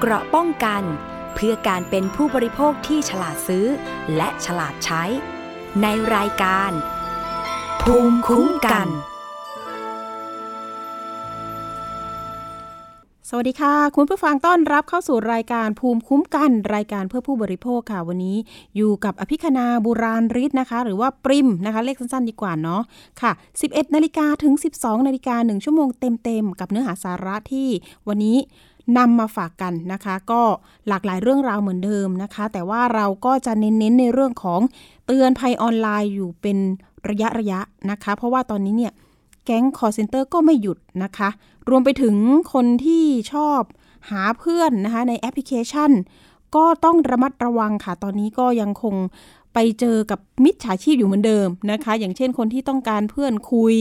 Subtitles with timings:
[0.00, 0.82] เกราะป้องกัน
[1.34, 3.66] เพื่อการเป็นผู้บริโภคที่ฉลาดซื้อ
[4.16, 5.02] และฉลาดใช้
[5.82, 6.70] ในรายการ
[7.82, 8.88] ภูมิคุ้มกัน
[13.30, 18.36] สวัสดีค่ะ คุณผู้ฟังต้อนรับเข้าสู่รายการภูมิคุ้มกัน รายการเพื่อผู้บริโภคค่ะวันนี้
[18.76, 22.82] อยู่กับอภิคณาบุราริศนะคะ หรือว่าปริมนะคะ เลขสั้นๆดีกว่าเนาะ
[23.20, 23.32] ค่ะ
[23.62, 27.68] 11 นาฬิกาถึง 12 นาฬิกา1ชั่วโมงเต็มๆ กับเนื้อหาสาระที่
[28.08, 28.38] วันนี้
[28.98, 30.42] นำมาฝากกันนะคะ ก็
[30.88, 34.60] หลากหลายเรื่องราวเหมือนเดิมนะคะ แต่ว่าเราก็จะเน้นๆในเรื่องของ
[35.06, 36.58] เตือนภัยออนไลน์อยู่เป็น
[37.08, 38.92] ระยะระยะนะคะ เพราะว่าตอนนี้เนี่ย
[39.44, 41.28] แก๊งคอลเซ็นเตอร์ก็ไม่หยุดนะคะ
[41.68, 42.16] รวมไปถึง
[42.52, 43.60] คนที่ชอบ
[44.10, 45.90] หาเพื่อนนะคะในแอปพลิเคชัน
[46.56, 48.94] ก็ต้องระมัดระวังค่ะ ตอนนี้ก็ยังคง
[49.54, 53.76] ไปเจอกับมิจฉาชีพอยู่เหมือนเดิมนะคะ อย่างเช่นคนที่ต้องการเพื่อนคุย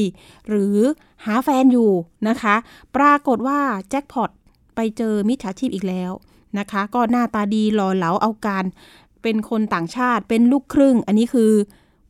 [0.47, 0.77] หรือ
[1.25, 1.91] หาแฟนอยู่
[2.27, 2.55] นะคะ
[2.95, 4.29] ปรากฏว่าแจ็คพอต
[4.75, 6.11] ไปเจอมิจฉาชีพอีกแล้ว
[6.59, 8.65] นะคะ ก็หน้าตาดีหล่อเหลาเอาการ
[9.23, 11.51] เป็นคนต่างชาติเป็นลูกครึ่ง อันนี้คือ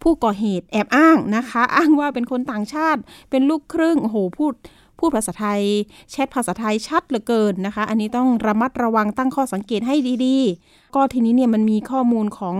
[0.02, 4.54] ผู้ก่อเหตุแอบอ้างนะคะ อ้างว่าเป็นคนต่างชาติ เป็นลูกครึ่งโอ้โหพูด
[5.00, 5.62] พูดภาษาไทย
[6.12, 12.56] แชทภาษาไทยชัดเหลือเกินนะคะ อันนี้ต้องระมัดระวังตั้งข้อสังเกตให้ดีๆ ก็ทีนี้เนี่ยมันมีข้อมูลของ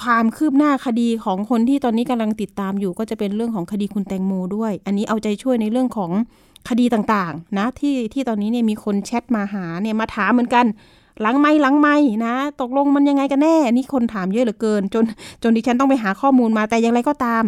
[0.00, 6.10] ความคืบหน้าคดีของคนที่ตอนนี้กำลังติดตามอยู่ ก็จะเป็นเรื่องของคดีคุณแตงโมด้วย อันนี้เอาใจช่วยในเรื่องของ
[6.68, 10.66] คดีต่างๆนะที่ที่ตอนนี้เนี่ยมีคนแชทมาหาเนี่ยมาถามเหมือนกัน
[11.20, 15.04] หลังไม่หลังไม่นะ ตกลงมันยังไงกันแน่ นี่คนถามเยอะเหลือเกิน จน
[15.42, 17.44] จนดิฉันต้องไปหาข้อมูลมาแต่อย่างไรก็ตาม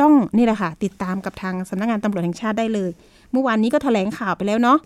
[0.00, 2.90] ต้องนี่แหละค่ะ ติดตามกับทางสำนักงานตำรวจแห่งชาติได้เลย
[3.32, 4.78] เมื่อวานนี้ก็แถลงข่าวไปแล้วเนาะ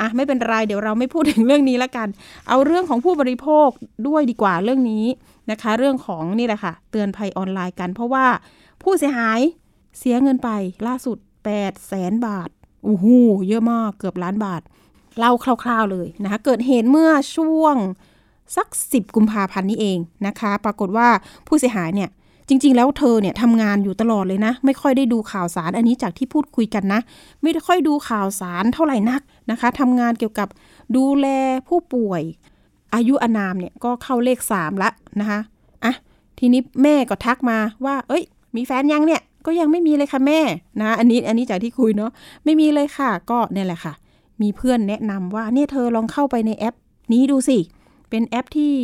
[0.00, 2.08] อะไม่เป็นไรเดี๋ยวเราไม่พูดถึงเรื่องนี้ละกัน
[2.48, 3.68] เอาเรื่องของผู้บริโภค
[4.08, 5.04] ด้วยดีกว่าเรื่องนี้
[5.50, 8.26] นะคะ เรื่องของนี่แหละค่ะ เตือนภัยออนไลน์กัน เพราะว่า
[8.82, 9.40] ผู้เสียหาย
[9.98, 10.50] เสียเงินไป
[10.86, 12.50] ล่าสุด8 0 0แสนบาท
[12.86, 13.06] อ้โห
[13.48, 14.62] เยอะมากเกือบล้านบาท
[15.18, 15.32] เล่า
[15.64, 17.76] คร่าว ๆเลยนะคะ เกิดเหตุเมื่อช่วง
[18.56, 21.08] สัก 10 กุมภาพันธ์นี้เองนะคะ ปรากฏว่า
[21.46, 22.10] ผู้เสียหายเนี่ย
[22.48, 27.00] จริง ๆ แล้วเธอเนี่ยทำงานอยู่ตลอดเลยนะ ไม่ค่อยได้ดูข่าวสารอันนี้จากที่พูดคุยกันนะ
[27.42, 30.48] ไม่ได้ค่อยดูข่าวสารเท่าไหร่นักนะคะทำงานเกี่ยวกับ
[30.96, 31.26] ดูแล
[31.68, 32.22] ผู้ป่วย
[32.94, 34.90] อายุอานามเนี่ยก็เข้าเลข3ละ
[35.20, 35.40] นะคะ
[35.84, 35.94] อะ
[36.38, 38.22] ทีนี้แม่ก็ทักมาว่า เอ้ย
[38.56, 40.40] มีแฟนยังเนี่ย ก็ยังไม่มีเลยค่ะแม่
[40.80, 42.10] นะ อันนี้อันนี้จากที่คุยเนาะ
[42.44, 43.92] ไม่มีเลยค่ะ ก็เนี่ยแหละค่ะ
[44.42, 46.74] มีเพื่อนแนะนำว่าเนี่ยเธอลองเข้าไปในแอป
[47.12, 47.58] นี้ดูสิ
[48.10, 48.74] เป็นแอปที่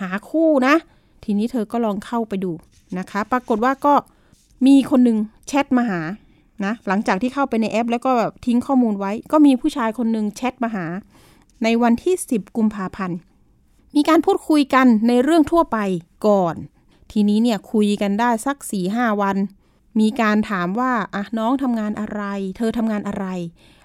[0.00, 0.74] หาคู่นะ
[1.24, 2.52] ทีนี้เธอก็ลองเข้าไปดู
[2.98, 3.94] นะคะ ปรากฏว่าก็
[4.66, 6.00] มีคนหนึ่งแชทมาหา
[6.64, 10.86] นะหลังจากที่เข้าไปในแอป แล้วก็แบบทิ้งข้อมูลไว้ ก็มีผู้ชายคนหนึ่งแชทมาหา
[11.64, 13.18] ในวันที่ 10 กุมภาพันธ์
[13.96, 15.78] มีการพูดคุยกันในเรื่องทั่วไป
[16.26, 16.54] ก่อน
[17.12, 19.36] ทีนี้เนี่ยคุยกันได้สัก4ีหวัน
[20.00, 22.22] มีการถามว่าอะน้องทำงานอะไร
[22.56, 23.26] เธอทำงานอะไร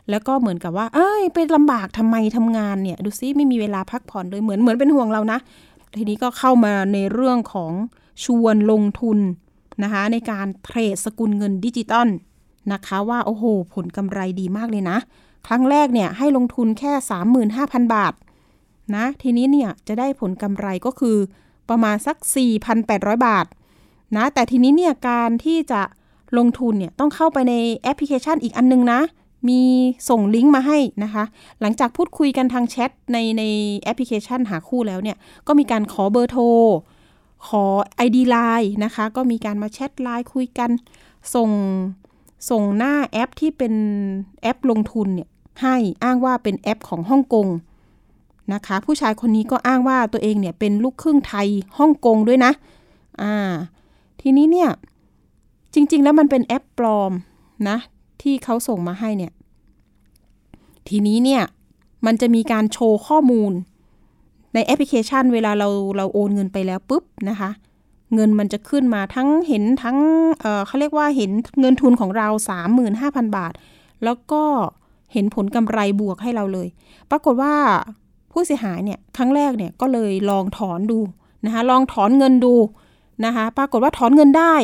[0.09, 5.39] แล้วก็เหมือนกับว่า เอ้ยไปลำบากทำไมทำงานเนี่ย ดูซิไม่มีเวลาพักผ่อนเลยเหมือนเหมือนเป็นห่วงเรานะ
[5.97, 7.73] ทีนี้ก็เข้ามาในเรื่องของ
[8.23, 9.19] ชวนลงทุน
[9.83, 12.07] นะคะในการเทรดสกุลเงินดิจิตอล
[12.71, 14.97] นะคะว่าโอ้โห ผลกำไรดีมากเลยนะ
[15.47, 16.93] ครั้งแรกเนี่ยให้ลงทุนแค่
[17.43, 18.13] 35,000 บาท
[18.95, 21.17] นะทีนี้เนี่ยจะได้ผลกำไรก็คือ
[21.69, 22.17] ประมาณสัก
[22.71, 23.45] 4,800 บาท
[24.15, 25.81] นะแต่ทีนี้เนี่ยการที่จะ
[26.37, 27.53] ลงทุนเนี่ยต้องเข้าไปใน
[27.83, 29.01] แอปพลิเคชันอีกอันนึงนะ
[29.49, 29.61] มี
[30.09, 31.23] ส่งลิงก์มาให้นะคะ
[31.61, 33.43] หลังจากพูดคุยกันทางแชทในใน
[33.79, 36.43] แอปพลิเคชันหาคู่แล้วเนี่ย ก็มีการขอเบอร์โทร
[37.47, 37.63] ขอ
[38.05, 40.69] ID ไลน์นะคะ ก็มีการมาแชทไลน์คุยกัน
[41.35, 41.49] ส่ง
[42.49, 43.73] ส่งหน้าแอปที่เป็น
[44.41, 45.29] แอปลงทุนเนี่ย
[45.61, 47.47] ให้อ้างว่าเป็นแอปของฮ่องกง
[48.53, 52.51] นะคะ ผู้ชายคนนี้ก็อ้างว่าตัวเองเนี่ยเป็นลูกครึ่งไทยฮ่องกงด้วยนะ
[53.21, 53.35] อ่า
[54.21, 54.69] ทีนี้เนี่ย
[55.73, 57.11] จริง ๆ แล้วมันเป็นแอปปลอม
[57.69, 57.77] นะ
[58.21, 59.31] ที่เขาส่งมาให้เนี่ย
[60.87, 61.43] ทีนี้เนี่ย
[62.05, 63.51] มันจะมีการโชว์ข้อมูล
[64.53, 65.67] ในแอปพลิเคชัน เวลาเรา
[65.97, 67.49] เราโอนเงินไปแล้วปุ๊บนะคะ
[68.15, 69.97] เงินมันจะขึ้นมาทั้งเห็นทั้ง
[70.41, 72.27] เเขาเรียกว่าเห็นเงินทุนของเรา
[72.81, 73.53] 35,000 บาท
[74.03, 74.43] แล้วก็
[75.13, 76.67] เห็นผลกำไรบวกให้เราเลย
[77.11, 77.53] ปรากฏว่า
[78.31, 80.99] ผู้เสียหายเนี่ยครั้งแรกเนี่ยก็เลยลองถอนดู
[81.45, 82.55] นะคะ ลองถอนเงินดู
[83.25, 84.55] นะคะ ปรากฏว่าถอนเงินได้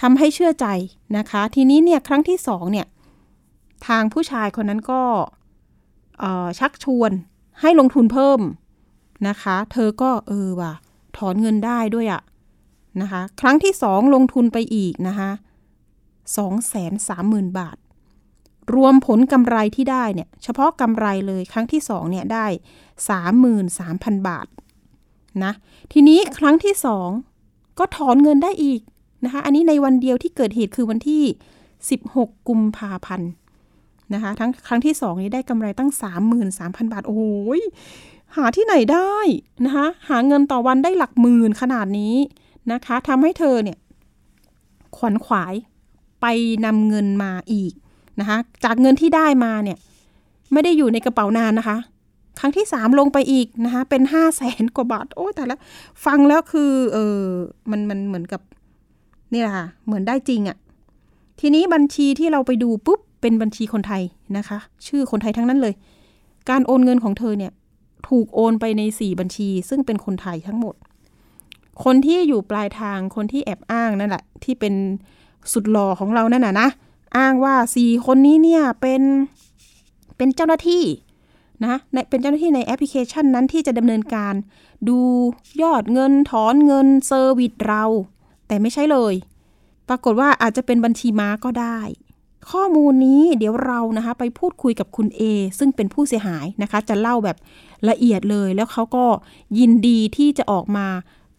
[0.00, 0.66] ทำให้เชื่อใจ
[1.16, 2.86] นะคะ ทีนี้เนี่ยครั้งที่สองเนี่ย
[3.86, 5.02] ทางผู้ชายคนนั้นก็
[6.58, 7.12] ชักชวน
[7.60, 8.40] ให้ลงทุนเพิ่ม
[9.28, 10.72] นะคะ เธอก็เออว่ะ
[11.16, 12.22] ถอนเงินได้ด้วยอะ
[13.00, 15.30] นะคะ ครั้งที่สองลงทุนไปอีกนะคะ
[16.36, 17.76] สองแสนสามหมื่นบาท
[18.74, 22.46] รวมผลกำไรที่ได้เนี่ย เฉพาะกำไรเลยครั้งที่สองเนี่ยได้
[23.08, 24.46] สามหมื่นสามพันบาท
[25.44, 25.52] นะ
[25.92, 27.08] ทีนี้ครั้งที่สอง
[27.78, 28.80] ก็ถอนเงินได้อีก
[29.24, 31.22] นะคะ อันนี้ในวันเดียวที่เกิดเหตุคือวันที่
[31.86, 33.30] 16 กุมภาพันธ์
[34.14, 35.90] นะคะทั้งครั้งที่สองนี้ได้กำไรตั้ง
[36.40, 37.60] 33,000 บาท โอ้ย
[38.36, 39.16] หาที่ไหนได้
[39.64, 42.14] นะคะหาเงินต่อวันได้หลักหมื่นขนาดนี้
[42.72, 43.78] นะคะทำให้เธอเนี่ย
[44.96, 45.54] ขวนขวาย
[46.20, 46.26] ไป
[46.64, 47.72] นำเงินมาอีก
[48.20, 49.78] นะคะจากเงินที่ได้มาเนี่ย
[50.52, 51.76] ไม่ได้อยู่ในกระเป๋านานนะคะ
[52.38, 55.56] ครั้งที่สามลงไปอีกนะคะเป็นห้าแสนกว่าบาทโอ้แต่ละ
[56.04, 57.20] ฟังแล้วคือเออ
[57.70, 58.40] มันมันเหมือนกับ
[59.32, 60.56] นี่แหละค่ะ เหมือนได้จริงอะ่ะ
[61.40, 64.02] ทีนี้บัญชีที่เราไปดูปุ๊บเป็นบัญชีคนไทย
[64.36, 65.74] นะคะ ชื่อคนไทยทั้งนั้นเลย
[66.50, 67.52] การโอนเงินของเธอเนี่ย
[68.08, 70.74] ถูกโอนไปในสี่บัญชี ซึ่งเป็นคนไทยทั้งหมด
[71.84, 74.74] คนที่อยู่ปลายทางคนที่แอบอ้างนั่นแหละ ที่เป็น
[75.52, 76.68] สุดหล่อของเรานั่นน่ะนะ
[77.16, 79.02] อ้างว่าสี่คนนี้เนี่ยเป็น
[80.16, 80.84] เป็นเจ้าหน้าที่
[81.64, 81.76] นะ
[82.10, 84.34] เป็นเจ้าหน้าที่ในแอปพลิเคชันนั้นที่จะดำเนินการ
[84.88, 84.98] ดู
[85.62, 87.84] ยอดเงินถอนเงิน service เรา
[88.50, 89.14] แต่ไม่ใช่เลย
[89.88, 91.78] ปรากฏว่าอาจจะเป็นบัญชีม้าก็ได้
[92.50, 95.22] ข้อมูลนี้เดี๋ยวเรานะคะไปพูดคุยกับคุณ A
[95.58, 97.36] ซึ่งเป็นผู้เสียหายนะคะ จะเล่าแบบ
[97.88, 99.04] ละเอียดเลยแล้วเขาก็
[99.58, 100.86] ยินดีที่จะออกมา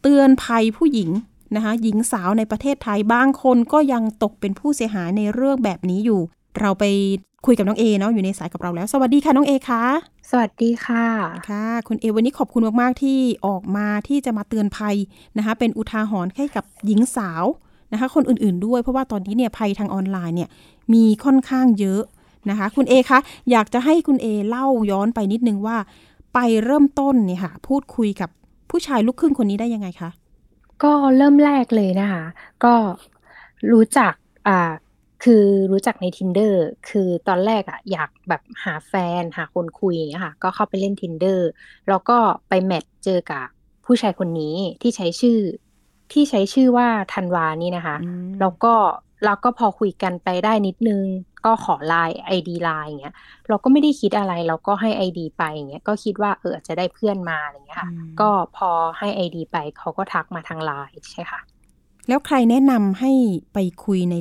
[0.02, 1.10] เตือนภัยผู้หญิง
[1.56, 6.22] นะคะหญิงสาวในประเทศไทยบางคนก็ยังตกเป็นผู้เสียหายในเรื่องแบบนี้อยู่
[6.60, 6.84] เราไป
[7.46, 9.84] คุยกับน้องเอเนาะอยู่ในสายกับเราแล้ว สวัสดีค่ะน้องเอคะ
[10.30, 11.06] สวัสดีค่ะ
[11.50, 14.96] ค่ะ คุณเอวันนี้ขอบคุณมากๆที่ออกมาที่จะมาเตือนภัย
[15.38, 17.44] นะคะ เป็นอุทาหรณ์ให้กับหญิงสาว
[17.94, 20.50] นะคะ คนอื่นๆด้วยเพราะว่าตอนนี้เนี่ยภัยทางออนไลน์เนี่ย
[20.94, 22.02] มีค่อนข้างเยอะ
[22.50, 23.20] นะคะ คุณเอคะ
[23.52, 25.78] อยากจะให้คุณเอเล่าย้อนไปนิดนึงว่า
[26.34, 28.30] ไปเริ่มต้นเนี่ยค่ะพูดคุยกับ
[28.70, 30.10] ผู้ชายลูกครึ่งคนนี้ได้ยังไงคะ
[30.84, 32.24] ก็เริ่มแรกเลยนะคะ
[32.64, 32.74] ก็
[33.72, 34.14] รู้จัก
[34.48, 34.72] อ่า
[35.24, 36.54] คือรู้จักใน tinder
[36.90, 41.40] คือตอนแรกอะอยากแบบหาแฟนหาคนคุยอย่างเงี้ยค่ะ ก็เข้าไปเล่น tinder
[41.90, 42.18] แล้วก็
[42.50, 43.46] ไป match เจอกับ
[43.86, 45.40] ผู้ชายคนนี้ที่ใช้ชื่อ
[46.12, 47.98] ที่ใช้ชื่อว่าธันวานี่นะคะ
[48.40, 48.74] แล้วก็
[49.26, 51.04] เราก็พอคุยกันไปได้นิดนึง
[51.46, 53.16] ก็ขอไลน์ไอดีไลน์อย่างเงี้ย
[53.48, 57.90] เราก็ไม่ได้คิดอะไร เราก็ให้ไอดีไปอย่างเงี้ย ก็คิดว่าเออจะได้เพื่อนมาอย่างเงี้ยค่ะ
[58.20, 58.70] ก็พอ
[59.00, 61.40] ให้ไอดีไปเขาก็ทักมาทางไลน์ใช่ค่ะ
[62.08, 63.12] แล้วใครแนะนำให้
[63.54, 64.16] ไปคุยใน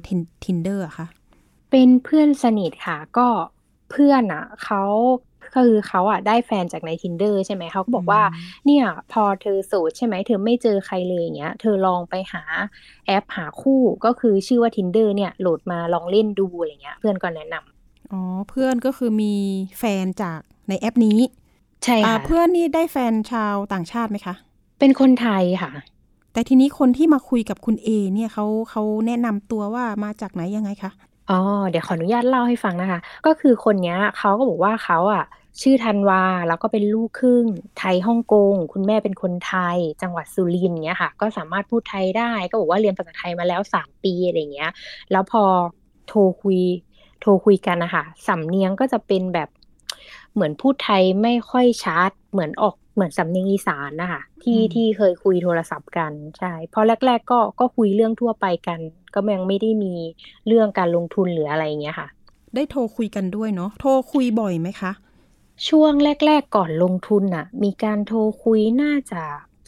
[0.44, 1.06] Tinder อะคะ
[1.70, 3.28] เป็นเพื่อนสนิทค่ะ ก็
[3.90, 4.82] เพื่อนอะเขา
[5.54, 8.22] คือเขาอะได้แฟนจากใน tinder ใช่ไหมเขาก็บอกว่า
[8.66, 12.42] เนี่ยพอเธอโสดใช่ไหมเธอไม่เจอใครเลยอย่างเงี้ย เธอลองไปหา
[13.06, 19.34] แอปหาคู่ก็คือชื่อว่า tinder เนี่ยโหลดมาลองเล่นดูอะไรเงี้ย เพื่อนก็แนะนำอ๋อเพื่อนก็คือมี
[19.78, 21.18] แฟนจากในแอปนี้
[21.84, 24.34] ใช่ค่ะเพื่อนนี่ได้แฟนชาวต่างชาติไหมคะ
[24.78, 25.72] เป็นคนไทยค่ะ
[26.32, 30.90] แต่ทีนี้คนที่มาคุยกับคุณเอเนี่ยเขาเขาแนะนำตัวว่ามาจากไหนยังไงคะ
[31.30, 31.38] อ๋อ
[31.70, 35.24] เดี๋ยวขออนุญาตเล่าให้ฟังนะคะ ก็คือคนนี้เขาก็บอกว่าเขาอะ
[35.60, 37.44] ชื่อธันวาแล้วก็เป็นลูกครึ่ง
[37.78, 44.70] ไทยฮ่องกง คุณแม่เป็นคนไทย จังหวัดสุรินทร์เนี้ยค่ะ ก็สามารถพูดไทยได้ก็บอกว่าเรียนภาษาไทยมาแล้วสามปีอะไรเงี้ย
[45.12, 45.44] แล้วพอ
[46.08, 46.60] โทรคุย
[47.20, 49.48] โทรคุยกันนะคะสำเนียงก็จะเป็นแบบ
[50.34, 58.80] เหมือนพูดไทยไม่ค่อยชัดเหมือนออก เหมือนสำเนียงอีสานนะคะที่ที่เคยคุยโทรศัพท์กันใช่พอแรก ๆ ก็ก็คุยเรื่องทั่วไปกัน
[59.14, 59.94] ก็ยังไม่ได้มี
[60.46, 62.08] เรื่องการลงทุนหรืออะไรเงี้ยค่ะ
[62.54, 64.92] ได้โทรคุยกันด้วยเนาะโทรคุยบ่อยไหมคะ
[65.68, 65.92] ช่วง
[66.26, 69.22] แรก ๆ ก่อนลงทุนน่ะ มีการโทรคุยน่าจะ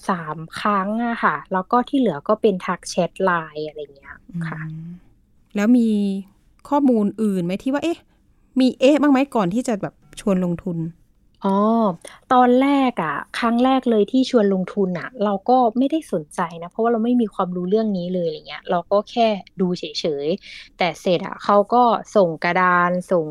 [0.08, 4.14] สามครั้งอะค่ะ แล้วก็ที่เหลือก็เป็นทักแชทไลน์อะไรเงี้ย
[4.48, 4.60] ค่ะ
[5.56, 5.88] แล้วมี
[6.68, 7.98] ข้อมูลอื่นไหมที่ว่าเอ๊ะ
[8.60, 10.78] มีเอ๊ะบ้างไหมก่อนที่จะแบบชวนลงทุน
[11.44, 11.56] อ๋อ
[12.32, 19.28] ตอนแรกอะครั้งแรกเลยที่ชวนลงทุนอะเราก็ไม่ได้สนใจนะ เพราะว่าเราไม่มีความรู้เรื่องนี้เลยอะไรเงี้ย เราก็แค่
[19.60, 19.84] ดูเฉ
[20.24, 21.82] ยๆ แต่เสร็จอะเขาก็
[22.16, 23.26] ส่งกระดานส่ง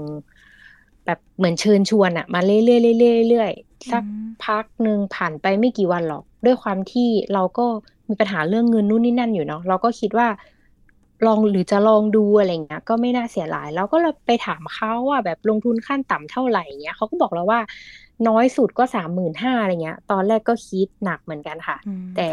[1.06, 2.60] แบบเหมือนเชิญชวนอะมาเรื่อ
[2.96, 4.04] ยๆเรื่อยๆเรื่อยๆสัก
[4.46, 7.66] พักหนึ่งผ่านไปไม่กี่วันหรอก ด้วยความที่เราก็
[8.10, 10.28] มีปัญหาเรื่องเงินนู่นนี่นั่นอยู่เนาะเราก็คิดว่า
[11.26, 17.60] ลองหรือจะลองดูอะไรเงี้ยก็ไม่น่าเสียหลายเราก็ไปถามเขาว่าแบบลงทุนขั้นต่ำเท่าไหร่เงี้ยเขาก็บอกเราว่า
[18.28, 21.78] น้อยสุดก็สามหมื่นห้าอะไรเงี้ย ตอนแรกก็คิดหนักเหมือนกันค่ะ
[22.16, 22.28] แต่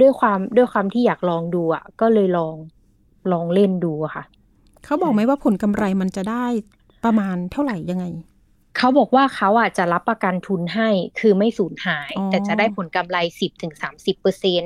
[0.00, 2.54] ด้วยความด้วยความที่อยากลองดูอะ ก็เลยลอง
[3.32, 4.24] ลองเล่นดูค่ะ
[4.84, 6.46] เขาบอกไหมว่าผลกำไรมันจะได้
[7.04, 8.04] ประมาณเท่าไหร่ยังไง
[8.78, 10.88] เขาบอกว่าเขาอะจะรับประกันทุนให้
[11.20, 14.62] คือไม่สูญหาย แต่จะได้ผลกำไรสิบถึงสามสิบเปอร์เซ็น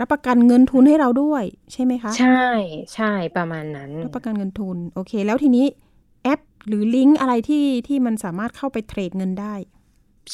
[0.00, 2.44] รับประกันเงินทุนให้เราด้วย ใช่ไหมคะ ใช่
[2.94, 5.66] ใช่ประมาณนั้น รับประกันเงินทุน โอเค แล้วทีนี้
[6.24, 9.54] แอปหรือลิงก์อะไรที่ที่มันสามารถเข้าไปเทรดเงินได้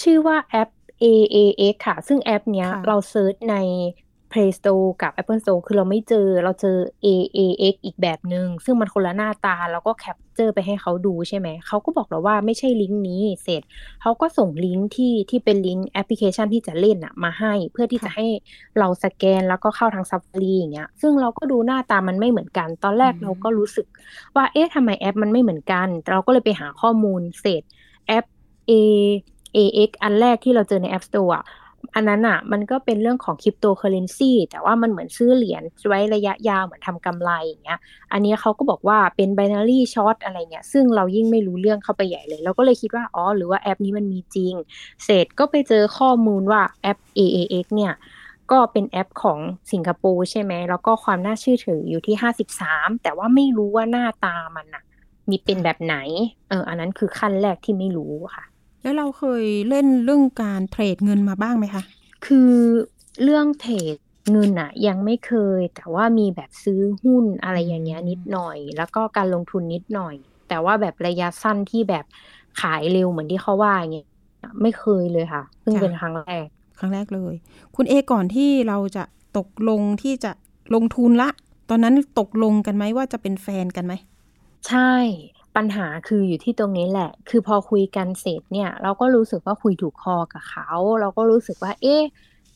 [0.00, 0.68] ชื่อว่าแอป
[1.02, 3.56] AAX ค่ะ ซึ่งแอปเนี้ยเรา search ใน
[4.32, 13.62] Play Store กับ Apple Store คือเราไม่เจอเราเจอ AAX อีกแบบหนึ่งซึ่งมันคนละหน้าตาแล้วก็ capture ไปให้เขาดูใช่ไหม เขาก็บอกเราว่าไม่ใช่ลิงก์นี้เสร็จ
[14.02, 18.26] เขาก็ส่งลิงก์ที่ที่เป็นลิงก์แอปพลิเคชันที่จะเล่นอะมาให้ เพื่อที่จะให้
[18.78, 23.86] เราสแกนแล้วก็เข้าทางซัฟฟารีอย่างเงี้ยซึ่งเราก็ดูหน้าตามันไม่เหมือนกัน ตอนแรกเราก็รู้สึก
[24.36, 27.62] ว่าเอ๊ะทำไมแอปมันไม่เหมือนกัน เราก็เลยไปหาข้อมูลเสร็จ
[28.06, 28.24] แอป
[28.70, 28.72] A
[29.56, 31.30] AX อันแรกที่เราเจอใน App Store
[31.94, 37.78] อันนั้นอะ มันก็เป็นเรื่องของคริปโตเคอเรนซีแต่ว่ามันเหมือนซื้อเหรียญไว้ระยะยาวเหมือนทำกำไรอย่างเงี้ย
[38.12, 44.54] อันนี้เขาก็บอกว่าเป็น binary short อะไรเงี้ย ซึ่งเรายิ่งไม่รู้เรื่องเข้าไปใหญ่เลย เราก็เลยคิดว่า อ๋อ หรือว่าแอปนี้มันมีจริง
[45.04, 47.94] เสร็จก็ไปเจอข้อมูลว่าแอป AAX เนี่ย
[48.50, 49.38] ก็เป็นแอปของ
[49.72, 52.16] สิงคโปร์ใช่ไหม แล้วก็ความน่าเชื่อถืออยู่ที่
[52.62, 54.82] 53 แต่ว่าไม่รู้ว่าหน้าตามันอะ
[55.30, 55.96] มีเป็นแบบไหน
[56.48, 58.44] เออ อันนั้นคือขั้นแรกที่ไม่รู้ค่ะ
[58.82, 61.82] แล้วเราเคยเล่นเรื่องการเทรดเงินมาบ้างไหมคะ
[62.26, 62.52] คือ
[63.22, 63.96] เรื่องเทรด
[64.30, 70.14] เงินอะยังไม่เคย แต่ว่ามีแบบซื้อหุ้นอะไรอย่างเงี้ยนิดหน่อย แล้วก็การลงทุนนิดหน่อย
[70.48, 72.04] แต่ว่าแบบระยะสั้นที่แบบ
[72.60, 74.08] ขายเร็วเหมือนที่เขาว่าอย่างเงี้ย
[74.62, 76.46] ไม่เคยเลยค่ะเพิ่งค่ะเป็นครั้งแรก
[76.78, 77.34] ครั้งแรกเลย
[77.76, 79.04] คุณเอก่อนที่เราจะ
[79.38, 80.32] ตกลงที่จะ
[80.74, 81.30] ลงทุนละ
[81.70, 83.94] ตอนนั้นตกลงกันไหมว่าจะเป็นแฟนกันไหม
[84.68, 84.92] ใช่
[85.56, 92.02] ปัญหาคืออยู่ที่ตรงนี้แหละ คือพอคุยกันเสร็จเนี่ย เราก็รู้สึกว่าคุยถูกคอกับเขา เราก็รู้สึกว่า เอ๊ะ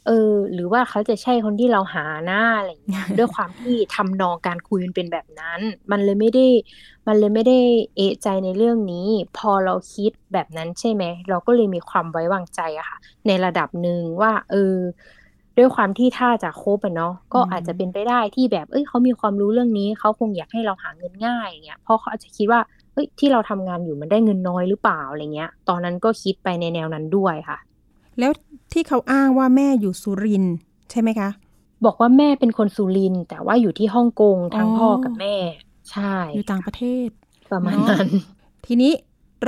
[0.07, 5.61] เออ หรือว่าเขาจะใช่คนที่เราหาหน้าอะไรอย่างเงี้ยด้วยความที่ทำนองการคุยมันเป็นแบบนั้น
[5.91, 6.47] มันเลยไม่ได้
[7.07, 7.59] มันเลยไม่ได้
[7.97, 9.09] เอะใจในเรื่องนี้
[9.39, 14.77] พอเราคิดแบบนั้นใช่ไหม เราก็เลยมีความไว้วางใจอะค่ะ ในระดับหนึ่งว่า เออ
[15.59, 22.61] ด้วยความที่ถ้าจะคบอะเนาะก็อืมอาจจะเป็นไปได้ที่แบบ เอ้ยเขามีความรู้เรื่องนี้ เขาคงอยากให้เราหาเงินง่ายอย่างเงี้ยเพราะเขาอาจจะคิดว่า
[22.95, 27.59] เอ้ยที่เราทำงานอยู่มันได้เงินน้อยหรือเปล่าอะไรเงี้ย ตอนนั้นก็คิดไปในแนวนั้นด้วยค่ะ
[28.19, 28.33] แล้ว
[28.73, 30.57] ที่เขาอ้างว่าแม่อยู่สุรินทร์
[30.91, 31.31] ใช่ไหมคะ
[31.85, 35.37] บอกว่าแม่เป็นคนสุรินทร์แต่ว่าอยู่ที่ฮ่องกงทั้งอ๋อพ่อกับแม่
[35.91, 37.09] ใช่ อยู่ต่างประเทศ
[37.53, 38.09] ประมาณเนอะนั้น
[38.67, 38.93] ทีนี้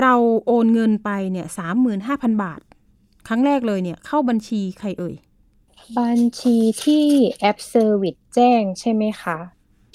[0.01, 0.15] เรา
[0.47, 2.61] โอนเงินไปเนี่ยสามหมื่นห้าพันบาท
[3.29, 5.15] ครั้งแรกเลยเนี่ยเข้าบัญชีใครเอ่ย
[5.99, 7.05] บัญชีที่
[7.41, 9.39] แอป serviceวิสแจ้งใช่ไหมคะ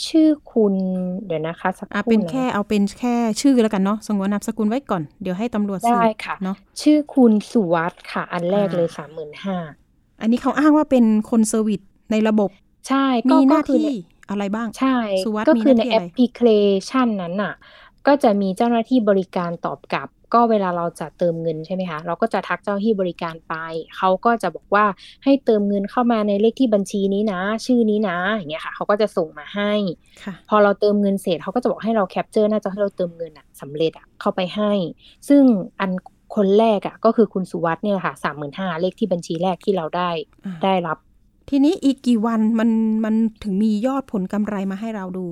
[0.07, 0.73] ชื่อคุณ
[1.27, 9.57] เดี๋ยวนะคะสักคอะรู่เป็นนะแค่เอาเป็นแค่ชื่อแล้วกันเนาะสงวนนามสกุลไว้ก่อน เดี๋ยวให้ตำรวจสืบได้ค่ะเนาะชื่อคุณสุวัสด์ค่ะ อันแรกอ่าเลยสามหมื่นห้า
[10.21, 11.81] อันนี้เขาอ้างว่าเป็นคนเซอร์วิส
[12.11, 12.49] ในระบบ
[12.87, 13.89] ใช่ก็มีหก็น้าคือที่ใน
[14.29, 16.39] อะไรบ้างใช่สุวัสด์ก็มีคือหในน้าที่แออะไรปพลิเค
[16.89, 17.53] ชันนั้นน่ะ
[18.07, 23.53] ก็จะมีเจ้าหน้าที่บริการตอบกลับ ก็เวลาเราจะเติมเงินใช่ไหมคะ เราก็จะทักเจ้าหน้าที่บริการไป
[23.97, 24.85] เขาก็จะบอกว่า
[25.23, 29.73] ให้เติมเงินเข้ามาในเลขที่บัญชีนี้นะ ชื่อนี้นะอย่างเงี้ยค่ะ เขาก็จะส่งมาให้
[30.23, 34.71] ค่ะพอเราเติมเงินเสร็จเขาก็จะบอกให้เราแคปเจอร์หน้าจอให้เราเติมเงินอะสำเร็จอะเข้าไปให้
[35.29, 35.43] ซึ่ง
[35.79, 35.91] อัน
[36.35, 40.09] คนแรกอะก็คือคุณสุวัสด์เนี่ยค่ะสามหมื่นห้าเลขที่บัญชีแรกที่เราได้
[40.45, 40.97] อ่าได้รับ
[41.49, 42.69] ทีนี้อีกกี่วันมัน
[43.05, 45.25] มันถึงมียอดผลกำไรมาให้เราดู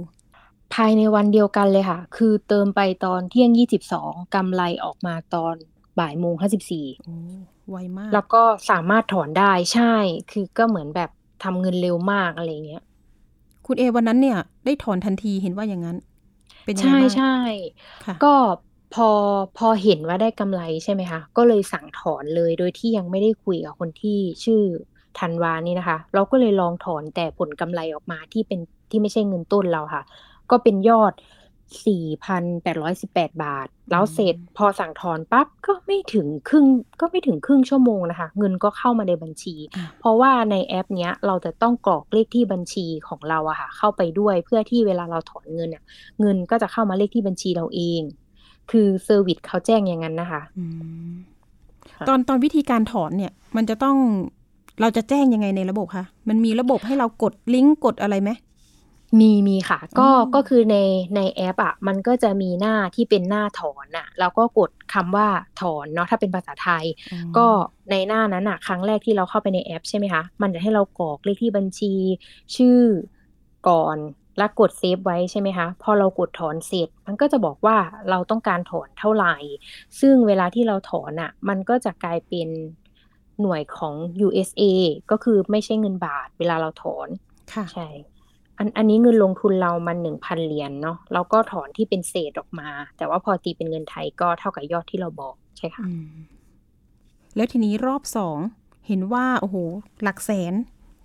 [0.74, 3.52] ภายในวันเดียวกันเลยค่ะ คือเติมไปตอนเที่ยง
[3.94, 5.56] 22กำไรออกมาตอน
[6.00, 7.18] บ่ายโมงโอ้
[7.70, 9.96] ไวมาก54แล้วก็สามารถถอนได้ใช่
[10.32, 11.10] คือก็เหมือนแบบ
[11.44, 12.84] ทำเงินเร็วมากอะไรเงี้ย
[13.66, 15.98] คุณเอวันนั้นเนี่ย ได้ถอนทันทีเห็นว่าอย่างนั้น
[16.66, 17.36] เป็นยังไงใช่บ้างใช่
[18.06, 18.34] ค่ะก็
[18.94, 19.10] พอ
[19.58, 24.62] พอเห็นว่าได้กำไรใช่ไหมคะ ก็เลยสั่งถอนเลยโดยที่ยังไม่ได้คุยกับคนที่ชื่อ
[25.20, 28.60] ธันวานี่นะคะ เราก็เลยลองถอนแต่ผลกำไรออกมาที่เป็น
[28.90, 30.04] ที่ไม่ใช่เงินต้นเราค่ะ
[30.52, 31.14] ก็เป็นยอด
[32.28, 36.66] 4,818 บาท แล้วเสร็จพอสั่งถอนปั๊บก็ไม่ถึงครึ่ง
[37.02, 45.84] ก็ไม่ถึงครึ่งชั่วโมงนะคะ เงินก็เข้ามาในบัญชีอะเพราะว่าในแอปเนี้ยเราจะต้องกรอกเลขที่บัญชีของเราอะค่ะ เข้าไปด้วยเพื่อที่เวลาเราถอนเงินอะ
[46.20, 48.02] เงินก็จะเข้ามาเลขที่บัญชีเราเอง
[48.72, 50.64] คือเซ service เขาแจ้งอย่างนั้นนะคะอื
[51.10, 51.12] ม
[51.94, 53.98] ค่ะตอนตอนวิธีการถอนเนี่ย มันจะต้อง
[54.82, 58.30] เราจะแจ้งยังไงในระบบคะ มันมีระบบให้เรากดลิงก์กดอะไรไหม
[59.20, 60.78] มีมีค่ะ ก็อ๋อก็คือใน
[61.16, 65.28] ในแอปอะมันก็จะมีหน้าที่เป็นหน้าถอนอะแล้วก็กดคำว่า
[65.62, 67.48] ถอนเนาะถ้าเป็นภาษาไทยอ๋อก็
[67.92, 71.94] ในหน้านั้นอะครั้งแรกที่เราเข้าไปในแอปใช่ไหมคะมันจะให้เรากรอกเลขที่บัญชี
[72.56, 72.80] ชื่อ
[73.70, 73.98] ก่อน
[74.38, 77.78] แล้วกดเซฟไว้ใช่ไหมคะ พอเรากดถอนเสร็จ มันก็จะบอกว่า
[78.10, 79.36] เราต้องการถอนเท่าไหร่
[80.00, 82.50] ซึ่งเวลาที่เราถอนอะ มันก็จะกลายเป็น
[83.42, 84.64] หน่วยของ USA
[85.12, 87.08] ก็คือไม่ใช่เงินบาทเวลาเราถอน
[87.54, 87.88] ค่ะ ใช่
[88.60, 96.18] อันอันนี้เงินลงทุนเรามันหนึ่งพันเหรียญเนาะเราก็ถอนที่เป็นเศษออกมา แต่ว่าพอตีเป็นเงินไทยก็เท่ากับยอดที่เราบอกใช่ค่ะอืม
[97.36, 98.38] แล้วทีนี้รอบสอง
[98.88, 99.56] เห็นว่าโอ้โห
[100.04, 100.54] หลักแสน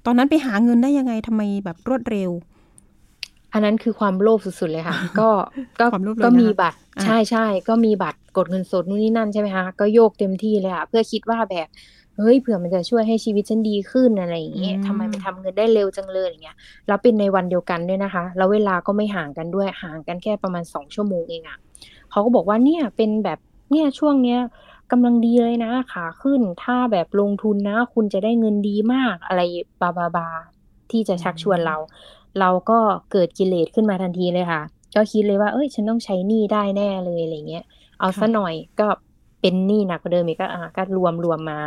[0.07, 2.31] ตอนนั้นไปหาเงินได้ยังไงทำไมแบบรวดเร็ว
[3.53, 5.31] อันนั้นคือความโลภสุดๆเลยค่ะ ก็
[5.81, 11.69] ก็ความโลภเลยก็นะคะมีบัตรอะใช่ใช่ก็มีบัตรกดเงินสดนู่นนี่นั่นใช่ไหมคะก็โยกเต็มที่เลยค่ะเพื่อคิดว่าแบบ
[12.19, 16.57] เฮ้ยเผื่อมันจะช่วยให้ชีวิตฉันดีขึ้นอะไรอย่างเงี้ยทำไมมันทำเงินได้เร็วจังเลยอย่างเงี้ย
[16.87, 21.59] แล้วเป็นในวันเดียวกันด้วยนะคะ แล้วเวลาก็ไม่ห่างกันด้วยห่างกันแค่ประมาณสองชั่วโมงเองอะ
[22.11, 23.39] เขาก็บอกว่าเนี่ยเป็นแบบ
[23.71, 24.39] เนี่ยช่วงเนี้ย
[24.93, 29.41] กำลังดีเลยนะขาขึ้น ถ้าแบบลงทุนนะ คุณจะได้เงินดีมากอะไร
[29.81, 30.29] บาบาบา
[30.91, 31.77] ที่จะชักชวนเรา
[32.41, 32.79] เราก็
[33.13, 34.63] เกิดกิเลสขึ้นมาทันทีเลยค่ะ
[34.97, 37.65] ก็คิดเลยว่าเอ้ย ฉันต้องใช้หนี้ได้แน่เลยอะไรเงี้ย
[37.99, 38.87] เอาค่ะซะหน่อยก็
[39.41, 41.59] ไปเป็นหนี้หนักกว่าเดิมอีกก็อ่าก็รวมรวมมา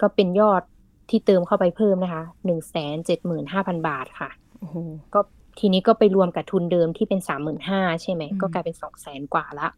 [0.00, 0.62] ก็เป็นยอด
[1.10, 4.76] ที่เติมเข้าไปเพิ่มนะคะหนึ่งแสนเจ็ดหมื่นห้าพันบาทค่ะโอ้โห
[5.14, 5.20] ก็
[5.58, 9.68] ทีนี้ก็ไปรวมกับทุนเดิมที่เป็นสามหมื่นห้าใช่ไหมอืมก็กลายเป็นสองแสนกว่าละ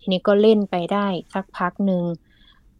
[0.00, 2.02] ทีนี้ก็เล่นไปได้สักพักหนึ่ง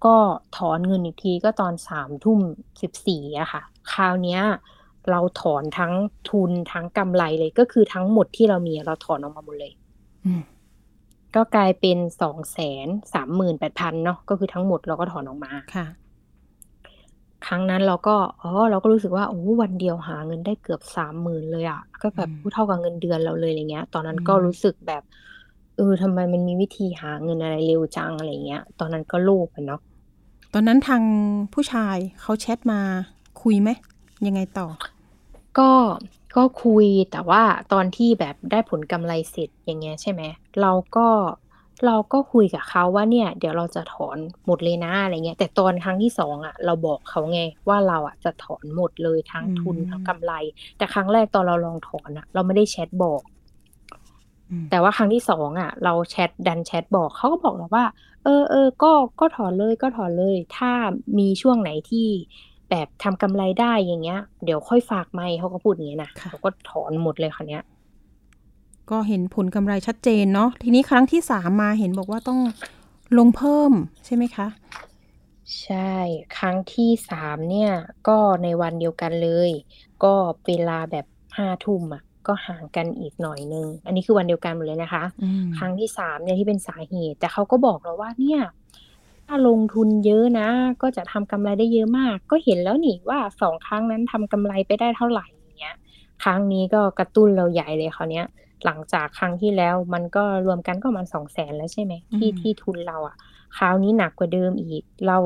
[0.04, 0.16] ก็
[0.56, 2.40] ถอนเงินอีกทีก็ตอนสามทุ่ม
[2.82, 4.40] สิบสี่อะค่ะ คราวเนี้ย
[5.10, 5.92] เราถอนทั้ง
[6.30, 9.72] ทุนทั้งกำไรเลยก็คือทั้งหมดที่เรามีอะเราถอนออกมาหมดเลย
[10.26, 10.42] อืม
[11.36, 15.86] ก็กลายเป็นสองแสนสามหมื่นแปดพันเนาะก็คือทั้งหมดเราก็ถอนออกมาค่ะ
[17.42, 18.10] ครั้งนั้นเราก็
[18.42, 25.02] อ๋อเราก็รู้สึกว่าโอ้วันเดียวหาเงินได้เกือบสามหมื่นเลยอะก็แบบอืมเท่ากับเงินเดือนเราเลยอะไรเงี้ย ตอนนั้นก็อืมรู้สึกแบบ
[25.74, 29.78] เออทำไมมันมีวิธีหาเงินอะไรเร็วจังอะไรเงี้ย ตอนนั้นก็โลภอะเนาะ
[30.52, 31.02] ตอนนั้นทาง
[31.52, 32.80] ผู้ชายเขาแชทมา
[33.42, 33.68] คุยไหม
[34.26, 34.66] ยังไงต่อ
[35.58, 35.62] ก็
[36.36, 37.42] ก็คุยแต่ว่า
[37.72, 40.22] ตอนที่แบบได้ผลกำไรเสร็จอย่างเงี้ยใช่ไหม
[40.60, 41.00] เราก็
[41.86, 50.32] เราก็คุยกับเขาว่าเนี่ย เดี๋ยวเราจะถอนหมดเลยนะอะไรเงี้ยแต่ตอนครั้งที่สองอะ เราบอกเขาไงว่าเราอะจะถอนหมดเลยทั้งทุนอืมทั้งกำไร
[50.76, 53.22] แต่ครั้งแรกตอนเราลองถอนอะ เราไม่ได้แชทบอก
[54.50, 57.84] อืมแต่ว่าครั้งที่สองอะ เราแชทดันแชทบอกเขาก็บอกเราว่า
[58.24, 60.72] เออเออก็ก็ถอนเลยก็ถอนเลย ถ้า
[61.18, 62.06] มีช่วงไหนที่
[62.70, 67.62] แบบทำกำไรได้อย่างเงี้ย เดี๋ยวค่อยฝากไม่เขาก็พูดอย่างเงี้ยนะค่ะเขาก็ถอนหมดเลยคราวเนี้ย
[68.90, 72.40] ก็เห็นผลกำไรชัดเจนเนาะทีนี้ครั้งที่สามมาเห็นบอกว่าต้อง
[73.18, 73.72] ลงเพิ่ม
[74.04, 74.48] ใช่ไหมคะ
[75.62, 75.94] ใช่
[76.38, 77.72] ครั้งที่สามเนี่ย
[78.08, 79.50] ก็ในวันเดียวกันเลย
[80.04, 80.14] ก็
[80.46, 88.40] เวลาแบบห้าทุ่มอะก็ห่างกันอีกหน่อยนึง อันนี้คือวันเดียวกันหมดเลยนะคะอืมครั้งที่สามเนี่ยที่เป็นสาเหตุ แต่เขาก็บอกเราว่าเนี่ย
[89.26, 90.48] ถ้าลงทุนเยอะนะ
[90.82, 95.76] ก็จะทำกำไรได้เยอะมาก ก็เห็นแล้วนี่ว่าสองครั้งนั้นทำกำไรไปได้เท่าไหร่อย่างเงี้ย
[96.22, 98.26] ครั้งนี้ก็กระตุ้นเราใหญ่เลยคราวเนี้ย
[98.64, 103.16] หลังจากครั้งที่แล้วมันก็รวมกันก็ประมาณสองแสนแล้วใช่ไหมที่อืมที่ทุนเราอะ
[103.56, 105.18] คราวนี้หนักกว่าเดิมอีก เรา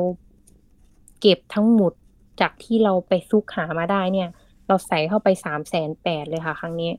[1.21, 1.93] เก็บทั้งหมด
[2.41, 4.29] จากที่เราไปซุกหามาได้เนี่ย
[4.67, 6.91] เราใส่เข้าไปสามแสนแปดเลยค่ะ ครั้งนี้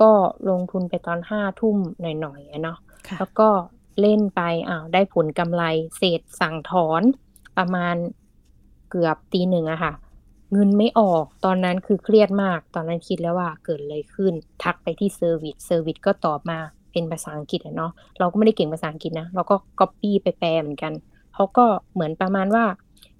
[0.00, 0.10] ก็
[0.50, 3.48] ลงทุนไปตอนห้าทุ่มหน่อยๆอะเนาะค่ะแล้วก็
[4.00, 5.64] เล่นไปอ้าวได้ผลกำไร
[5.96, 7.02] เสร็จสั่งถอน
[7.58, 7.96] ประมาณ
[8.90, 9.92] เกือบตีหนึ่งอะค่ะ
[10.52, 16.58] เงินไม่ออกตอนนั้นคือเครียดมาก ตอนนั้นคิดแล้วว่าเกิดอะไรขึ้น ทักไปที่ service service ก็ตอบมา
[16.92, 20.92] เป็นภาษาอังกฤษอะเนาะเราก็ไม่ได้เก่งภาษาอังกฤษนะ เราก็ก๊อปปี้ไปแปลเหมือนกัน
[21.34, 22.64] เขาก็เหมือนประมาณว่า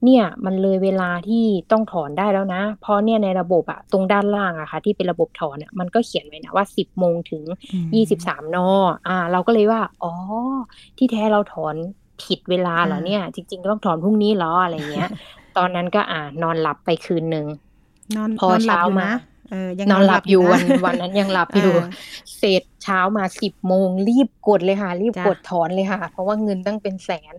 [0.05, 7.43] เนี่ยมันเลยเวลาที่ต้องถอนได้แล้วนะ เพราะเนี่ยในระบบอะตรงด้านล่างอะค่ะ ที่เป็นระบบถอนอะมันก็เขียนไว้นะว่าสิบโมงถึง
[7.73, 8.69] อืมยี่สิบสามนอ
[9.09, 10.13] อ่า เราก็เลยว่า อ๋อ
[10.99, 11.77] ที่แท้เราถอน
[12.23, 15.09] ผิดเวลาเหรออ่าเนี่ย จริง ๆ ต้องถอนพรุ่งนี้เหรออะไรเงี้ย
[15.59, 17.47] ตอนนั้นก็อ่านอนหลับไปคืนหนึ่ง
[18.17, 19.15] นอนพอนอนหลับเช้าอยู่มานะ
[19.51, 21.89] เออยังนอนหลับอยู่ะวันวันนั้นยังหลับอยู่เออ
[22.39, 27.35] เสร็จเช้ามาสิบโมงรีบกดเลยค่ะ รีบจ้ะกดถอนเลยค่ะ เพราะว่าเงินตั้งเป็นแสน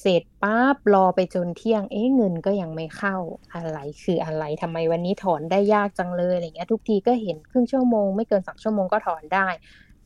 [0.00, 3.16] เสร็จปั๊บรอไปจนเที่ยง เอ๊ะเงินก็ยังไม่เข้า
[3.54, 9.48] อะไรคืออะไรทำไมวันนี้ถอนได้ยากจังเลยอะไรเงี้ย ทุกทีก็เห็นครึ่งชั่วโมงไม่เกินสองชั่วโมงก็ถอนได้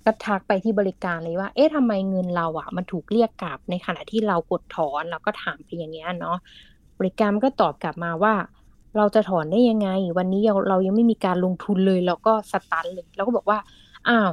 [0.05, 6.37] ก็ทักไปที่บริการเลยว่า เอ๊ะทำไมเงินเราอะ มันถูกเรียกกลับในขณะที่เรากดถอนเราก็ถามไปอย่างเงี้ยเนาะ
[7.01, 8.35] บริการก็ตอบกลับมาว่า
[8.97, 13.59] เราจะถอนได้ยังไง วันนี้เราเรายังไม่มีการลงทุนเลยเราก็สตันเลยเราก็บอกว่า
[14.09, 14.31] อ้าว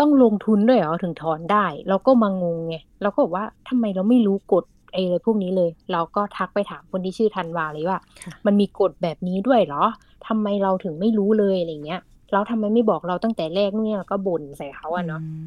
[0.00, 9.84] ต้องลงทุนด้วยเหรอถึงถอนได้ เราก็มางงไงเราก็บอกว่าทำไมเราไม่รู้กฎไอ้อะไรพวกนี้เลย เราก็ทักไปถามคนที่ชื่อธันวาเลยว่าค่ะมันมีกฎแบบนี้ด้วยเหรอ
[10.26, 12.00] ทำไมเราถึงไม่รู้เลยอะไรเงี้ย
[12.32, 15.42] แล้วทำไมไม่บอกเราตั้งแต่แรกเนี่ยเราก็บ่นใส่เขาอะเนาะม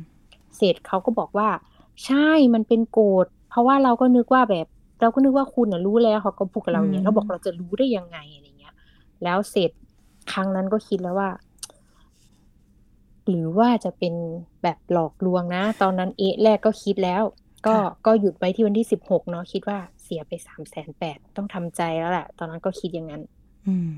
[0.57, 1.47] เสร็จเขาก็บอกว่า
[2.05, 4.67] ใช่มันเป็นกฎเพราะว่าเราก็นึกว่าแบบ
[5.01, 8.75] เราก็นึกว่าคุณน่ะรู้แล้วเขาก็พูดกับเราอย่างเงี้ยเราบอกเราจะรู้ได้ยังไงอะไรเงี้ย
[9.23, 9.71] แล้วเสร็จ
[10.33, 11.29] ครั้งนั้นก็คิดแล้วว่า
[13.27, 14.13] หรือว่าจะเป็น
[14.63, 17.23] แบบหลอกลวงนะ ตอนนั้นเอะแรกก็คิดแล้ว
[17.67, 23.21] ก็ค่ะก็หยุดไว้ที่วันที่สิบหกเนาะคิดว่าเสียไปสามแสนแปดต้องทำใจแล้วแหละ ตอนนั้นก็คิดอย่างนั้น
[23.67, 23.89] อืม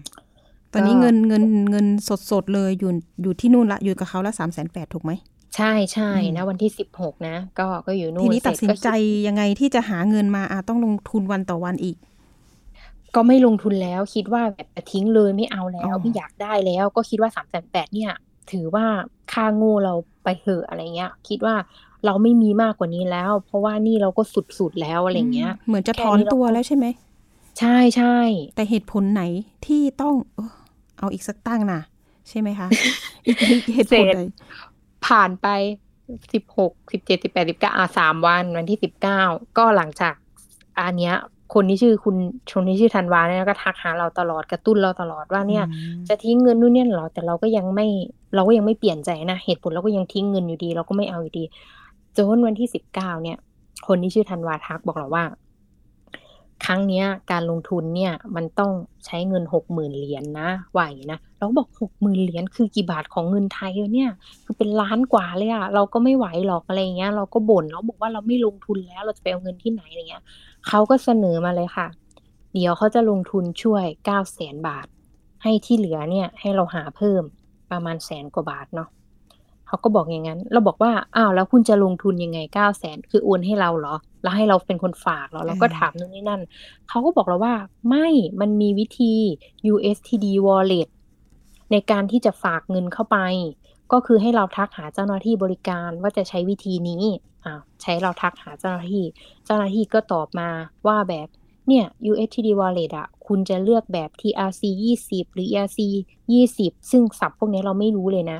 [0.71, 5.11] ตอนนี้ก็เงินเงินเงินสดสดๆเลยอยู่อยู่ที่นู่นละอยู่กับเขาละสามแสนแปดถูกไหม
[5.55, 8.95] ใช่ใช่อืมนะวันที่สิบหกนะ ก็ก็อยู่นู่นทีนี้ตัดสินเสร็จก็ใจคิด
[9.27, 11.97] ยังไงที่จะหาเงินมาอะต้องลงทุนวันต่อวันอีก
[13.15, 18.11] ก็ไม่ลงทุนแล้วคิดว่าแบบจะทิ้งเลยไม่เอาแล้อ๋วอไม่อยากได้แล้ว ก็คิดว่าสามแสนแปดเนี่ย
[18.51, 18.85] ถือว่า
[19.31, 21.55] ค่าโง่เราไปเถอะอะไรเงี้ย คิดว่า
[22.05, 26.85] เราไม่มีมากกว่านี้แล้ว เพราะว่านี่เราก็สุดๆแล้วอะไรเงี้ยมเหมือนจะแค่ถอนนี้เราตัวก็แล้วใช่ไหม
[27.59, 28.07] ใช่ใช่
[28.53, 29.23] แต่เหตุผลไหน
[29.65, 30.51] ที่ต้องเออ
[30.99, 31.81] เอาอีกสักตั้งน่ะ
[32.29, 32.69] ใช่ไหมคะ
[33.27, 34.19] อีกอีกเหตุผลใด
[35.07, 35.47] ผ่านไป
[36.33, 39.21] สิบหกสิบเจ็ดสิบแปดสิบเก้าอะสามวันวันที่สิบเก้า
[39.57, 40.13] ก็หลังจาก
[40.79, 41.15] อันเนี้ย
[41.53, 42.15] คนที่ชื่อคุณ
[42.51, 47.87] ชนที่ชื่อธันวาเนี่ยก็ทักหาเราตลอดกระตุ้นเราตลอดว่าเนี่ยอืมจะทิ้งเงินนู่นเนี่ยเหรอแต่เราก็ยังไม่
[48.35, 51.43] เราก็ยังไม่เปลี่ยนใจนะเหตุผลเราก็ยังทิ้งเงินอยู่ดี เราก็ไม่เอาอยู่ดี
[52.15, 53.37] จนวันที่สิบเก้าเนี่ย
[53.87, 55.23] คนที่ชื่อธันวาทักบอกเราว่า
[56.65, 58.71] ครั้งเนี้ยการลงทุนเนี่ยมันต้อง
[59.05, 64.11] ใช้เงินหกหมื่นเหรียญนนะไหวนะเราบอกหกหมื่นเหรียญคือกี่บาทของเงินไทยเนี่ย
[64.45, 70.23] คือเป็นล้านกว่าเลยอะเราก็ไม่ไหวหรอกอะไรเงี้ย เราก็บ่นเราบอกว่าเราไม่ลงทุนแล้วเราจะไปเอาเงินที่ไหนอะไรเงี้ย
[70.67, 71.87] เขาก็เสนอมาเลยค่ะ
[72.53, 74.87] เดี๋ยวเขาจะลงทุนช่วยเก้าแสนบาท
[75.43, 77.23] ให้ที่เหลือเนี่ยให้เราหาเพิ่ม
[77.71, 78.89] ประมาณแสนกว่าบาทเนาะ
[79.73, 86.41] เขาก็บอกอย่างนั้น เราบอกว่าอ้าวแล้วคุณจะลงทุนยังไงเก้าแสนคือโอนให้เราเหรอ แล้วให้เราเป็นคนฝากเหรอเราก็ถามนู่นนี่นั่น
[86.89, 87.55] เขาก็บอกเราว่า
[87.89, 88.07] ไม่
[88.41, 89.13] มันมีวิธี
[89.73, 90.87] USTD wallet
[91.71, 93.17] ในการที่จะฝากเงินเข้าไป
[93.93, 97.03] ก็คือให้เราทักหาเจ้าหน้าที่บริการว่าจะใช้วิธีนี้
[97.45, 99.05] อ่าใช้เราทักหาเจ้าหน้าที่
[99.45, 100.49] เจ้าหน้าที่ก็ตอบมา
[100.87, 101.27] ว่าแบบ
[101.67, 104.63] เนี่ย USTD wallet อะคุณจะเลือกแบบ TRC
[105.01, 105.79] 20 หรือ ERC
[106.39, 108.39] 20 ซึ่งศัพท์พวกนี้เราไม่รู้เลยนะ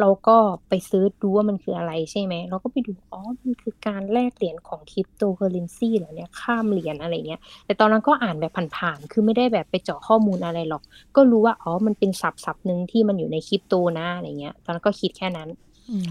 [0.00, 0.36] เราก็
[0.68, 10.82] ไป search ดูว่ามันคืออะไรใช่ไหม เราก็ไปดู อ๋อ มันคือการแลกเหรียญของคริปโตเคอเรนซีเหรอเนี่ย ข้ามเหรียญอะไรเงี้ย แต่ตอนนั้นก็อ่านแบบผ่านๆ คือไม่ได้แบบไปเจาะข้อมูลอะไรหรอก
[11.16, 15.48] ก็รู้ว่า อ๋อ มันเป็นศัพท์ศัพท์หนึ่งที่มันอยู่ในคริปโตนะอะไรเงี้ย ตอนนั้นก็คิดแค่นั้น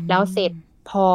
[0.09, 0.51] แล้วเสร็จ
[0.89, 1.07] พอ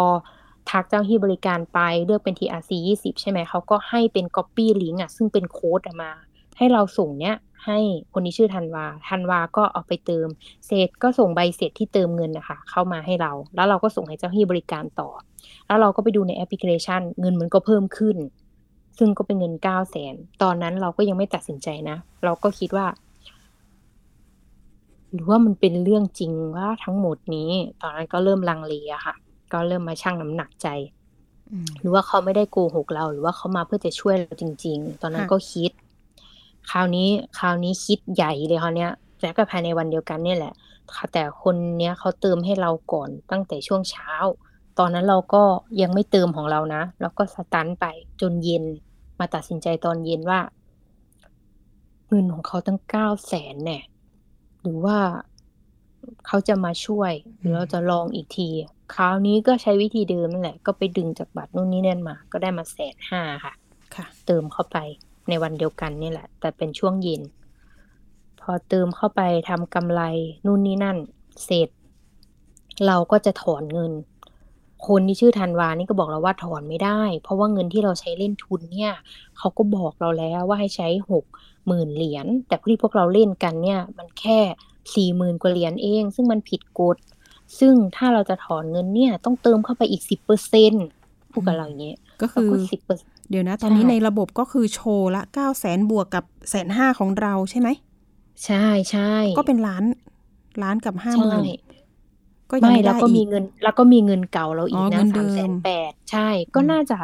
[0.70, 6.10] ทักเจ้าที่บริการไปเลือกเป็น TRC 20 ใช่ไหม เขาก็ให้เป็น Copy Link อะ ซึ่งเป็นโค้ดมา
[6.58, 7.78] ให้เราส่งเนี้ย ให้
[8.12, 10.28] คนนี้ชื่อธันวาธันวาก็เอาไปเติม
[10.66, 15.10] เสร็จก็ส่งใบเสร็จที่เติมเงินนะคะเข้ามาให้เรา แล้วเราก็ส่งให้เจ้าหน้าที่บริการต่อ
[15.66, 18.16] แล้วเราก็ไปดูในแอปพลิเคชัน เงินมันก็เพิ่มขึ้น
[18.98, 22.86] ซึ่งก็เป็นเงินเก้าแสนตอนนั้นเราก็ยังไม่ตัดสินใจนะ เราก็คิดว่า
[25.12, 29.14] หรือว่ามันเป็นเรื่องจริงว่าทั้งหมดนี้ ตอนนั้นก็เริ่มลังเลอะค่ะ
[29.52, 30.68] ก็เริ่มมาชั่งน้ำหนักใจ
[31.80, 35.70] หรือว่าเขาไม่ได้โกหกเรา หรือว่าเขามาเพื่อจะช่วยเราจริง ๆ ตอนนั้นก็คิด
[36.70, 38.90] คราวนี้คราวนี้คิดใหญ่เลยคราวเนี้ย
[39.22, 40.54] แล้วก็ภายในวันเดียวกันเนี่ยแหละ
[41.12, 44.12] แต่คนเนี้ยเขาเติมให้เราก่อนตั้งแต่ช่วงเช้า
[44.78, 45.42] ตอนนั้นเราก็
[45.80, 47.86] ยังไม่เติมของเรานะแล้วก็สตันไป
[48.20, 48.64] จนเย็น
[49.18, 50.40] มาตัดสินใจตอนเย็นว่า
[52.08, 53.84] เงินของเขาตั้งเก้าแสนเนี่ย
[54.62, 54.98] หรือว่า
[56.26, 58.48] เขาจะมาช่วยหรือเราจะลองอีกที
[58.94, 63.52] คราวนี้ก็ใช้วิธีเดิมนั่นแหละ ก็ไปดึงจากบัตรนู่นนี่นั่นมา ก็ได้มาแสนห้าค่ะ
[63.94, 64.78] ค่ะ เติมเข้าไป
[65.28, 67.22] ในวันเดียวกันนี่แหละ แต่เป็นช่วงเย็น
[68.40, 70.02] พอเติมเข้าไปทำกำไร
[70.46, 70.98] นู่นนี่นั่น
[71.44, 71.68] เสร็จ
[72.86, 73.92] เราก็จะถอนเงิน
[74.86, 78.92] คนที่ชื่อธันวานี่ก็บอกเราว่าถอนไม่ได้ เพราะว่าเงินที่เราใช้เล่นทุนเนี่ย
[79.38, 81.24] เขาก็บอกเราแล้วว่าให้ใช้หก
[81.66, 84.40] หมื่นเหรียญแต่ที่พวกเราเล่นกันเนี่ย มันแค่
[84.94, 86.96] สี่หมื่นกว่าเหรียญเอง ซึ่งมันผิดกฎ
[87.58, 90.72] ซึ่งถ้าเราจะถอนเงินเนี่ย ต้องเติมเข้าไปอีกสิบเปอร์เซ็น
[91.30, 97.68] พูดกับเราอย่างเงี้ยก็คือสิบเปอร์ เดี๋ยวนะ ตอนนี้ในระบบก็คือโชว์ละเก้าแสนบวกกับแสนห้าของเราใช่ไหม
[98.44, 99.84] ใช่ใช่ก็เป็นล้าน
[100.62, 101.42] ล้านกับห้าหมื่น
[102.50, 106.98] ก็ยังไม่แล้วก็มีเงิน แล้วก็มีเงินเก่าเราอีกนะสามแสนแปดใช่ ก็น่าจะ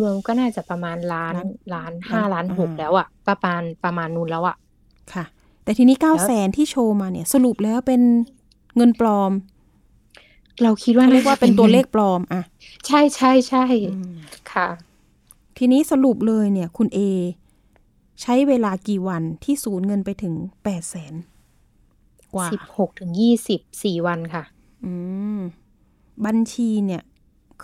[0.00, 1.34] รวมๆก็น่าจะประมาณล้าน
[1.74, 4.56] ล้านห้าล้านหกแล้วอะ ประมาณประมาณนู้นแล้วอะ
[5.12, 5.24] ค่ะ
[5.64, 8.02] แต่ทีนี้เก้าแสนที่โชว์มาเนี่ย สรุปแล้วเป็น
[8.76, 9.32] เงินปลอม
[10.62, 12.42] เราคิดว่าเรียกว่าเป็นตัวเลขปลอมอะ
[12.86, 13.64] ใช่ใช่ใช่
[14.52, 14.68] ค่ะ
[15.64, 16.98] ทีนี้สรุปเลยเนี่ยคุณเอ
[18.20, 21.14] ใช้เวลากี่วันที่สูญเงินไปถึงแปดแสน
[22.34, 24.44] กว่าสิบหกถึงยี่สิบสี่วันค่ะ
[24.84, 24.92] อื
[25.38, 25.40] ม
[26.26, 27.02] บัญชีเนี่ย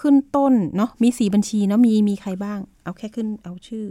[0.01, 3.87] ขึ้นต้นเนาะมีสี่บัญชีเนาะมีมีใครบ้าง เอาแค่ขึ้นเอาชื่อ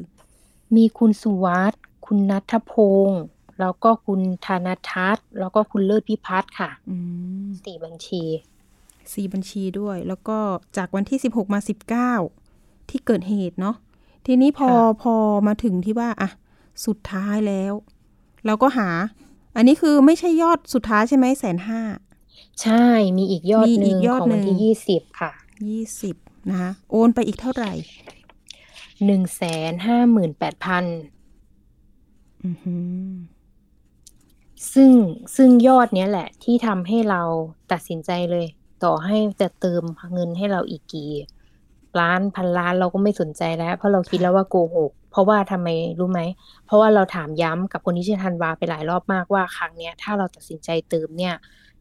[0.76, 2.74] มีคุณสุวัสด์คุณนัทพ
[3.08, 3.22] งศ์
[3.60, 6.70] แล้วก็คุณธนทัศน์แล้วก็คุณเลิศพิพัฒน์ค่ะ
[7.66, 8.24] สี่บัญชี
[9.14, 10.38] สี่บัญชีด้วย แล้วก็
[10.78, 12.14] จากวันที่สิบหกมาสิบเก้า
[12.90, 13.78] ที่เกิดเหตุเนาะ
[14.30, 14.70] ทีนี้พอ
[15.02, 15.16] พอ
[15.48, 16.30] มาถึงที่ว่าอะ
[16.86, 17.74] สุดท้ายแล้ว
[18.46, 18.90] เราก็หา
[19.56, 21.82] อันนี้คือไม่ใช่ยอดสุดท้ายใช่ไหมแสนห้า
[22.62, 22.86] ใช่
[23.18, 25.32] มีอีกยอดหนึ่งของวันที่ยี่สิบค่ะ
[25.70, 26.16] ยี่สิบ
[26.50, 27.74] นะคะโอนไปอีกเท่าไหร่
[29.06, 30.86] หนึ่งแสนห้าหมื่นแปดพัน
[34.74, 34.92] ซึ่ง
[35.36, 37.22] ซึ่งยอดเนี้ยแหละที่ทำให้เรา
[37.72, 38.48] ตัดสินใจเลย
[38.84, 41.12] ต่อให้จะเติมเงินให้เราอีกกี่
[42.00, 45.68] ล้านพันล้านเราก็ไม่สนใจแล้ว เพราะเราคิดแล้วว่าโกหกเพราะว่าทำไม
[46.00, 46.22] รู้ไหม
[46.66, 51.34] เพราะว่าเราถามย้ำกับคนที่ชื่อธันวาไปหลายรอบมากว่าครั้งเนี้ยถ้าเราตัดสินใจเติมเนี่ย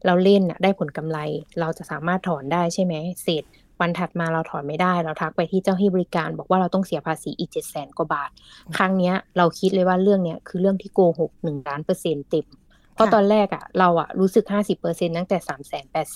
[0.05, 1.19] เราเล่นได้ผลกำไร
[1.59, 3.43] เราจะสามารถถอนได้ใช่ไหมเสร็จ
[3.81, 8.29] วันถัดมาเราถอนไม่ได้ เราทักไปที่เจ้าที่บริการ บอกว่าเราต้องเสียภาษีอีกเจ็ดแสนกว่าบาท
[8.77, 12.45] ครั้งเนี้ยเราคิดเลยว่าเรื่องเนี้ยคือเรื่องที่โกหกหนึ่งล้านเปอร์เซ็นต์เต็ม
[12.93, 16.07] เพราะตอนแรกอะ่ะเราอะรู้สึกห้าสิบเปอร์เซ็นตั้งแต่สามแสนแปด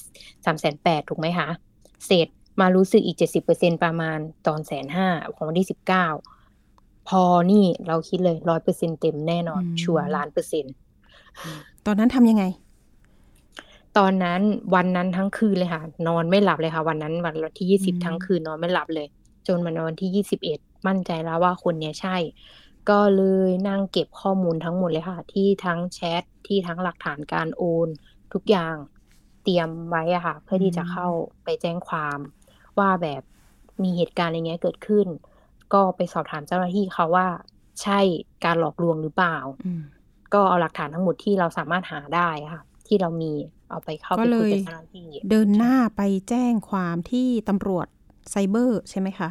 [0.45, 1.47] สามแสนแปดถูกไหมคะ
[2.07, 2.27] เสร็จ
[2.59, 6.07] มารู้สึกอีกเจ็ดสิบเปอร์เซ็นประมาณตอนแสนห้าของวันที่สิบเก้า
[7.09, 10.65] พอนี่เราคิดเลยร้อยเปอร์เซ็นเต็มแน่นอน ชัวร์ล้านเปอร์เซ็น
[11.85, 12.43] ตอนนั้นทำยังไง
[13.97, 14.41] ตอนนั้น
[14.75, 19.07] วันนั้นทั้งคืนเลยค่ะ นอนไม่หลับเลยค่ะ วันนั้นวันที่ยี่สิบทั้งคืนนอนไม่หลับเลย
[19.47, 22.17] จนมันวันที่ยี่สิบเอ็ดมั่นใจแล้วว่าคนเนี้ยใช่
[22.89, 27.89] ก็เลยนั่งเก็บข้อมูลทั้งหมดเลยค่ะ ที่ทั้งแชทที่ทั้งหลักฐานการโอน
[28.33, 28.75] ทุกอย่าง
[29.43, 31.07] เตรียมไว้อะค่ะ เพื่อที่จะเข้า
[31.43, 32.19] ไปแจ้งความ
[32.79, 33.21] ว่าแบบ
[33.83, 35.07] มีเหตุการณ์อะไรเงี้ยเกิดขึ้น
[35.73, 37.27] ก็ไปสอบถามเจ้าหน้าที่เขาว่า
[37.81, 37.99] ใช่
[38.45, 39.37] การหลอกลวงหรือเปล่า
[40.33, 43.33] ก็เอาหลักฐานทั้งหมดที่เราสามารถหาได้ค่ะ ที่เรามี
[43.69, 47.87] เอาไปเข้าไปคุยกับเจ้าหน้าที่เดินหน้าไปแจ้งความที่ตำรวจ
[48.29, 49.29] ไซเบอร์ใช่ไหมคะ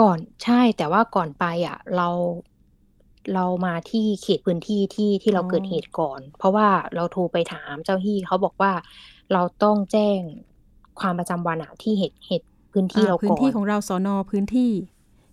[0.00, 2.08] ก่อนใช่แต่ว่าก่อนไปอะ เรา
[3.34, 8.72] เรามาที่เขตพื้นที่ที่ที่เราเกิดเหตุก่อน เพราะว่าเราโทรไปถามเจ้าที่เขาบอกว่า
[9.32, 10.20] เราต้องแจ้ง
[11.00, 14.70] ความประจำวันอะที่เหตุเหตุพื้นที่เราก่อนพื้นที่ของเราสอนอพื้นที่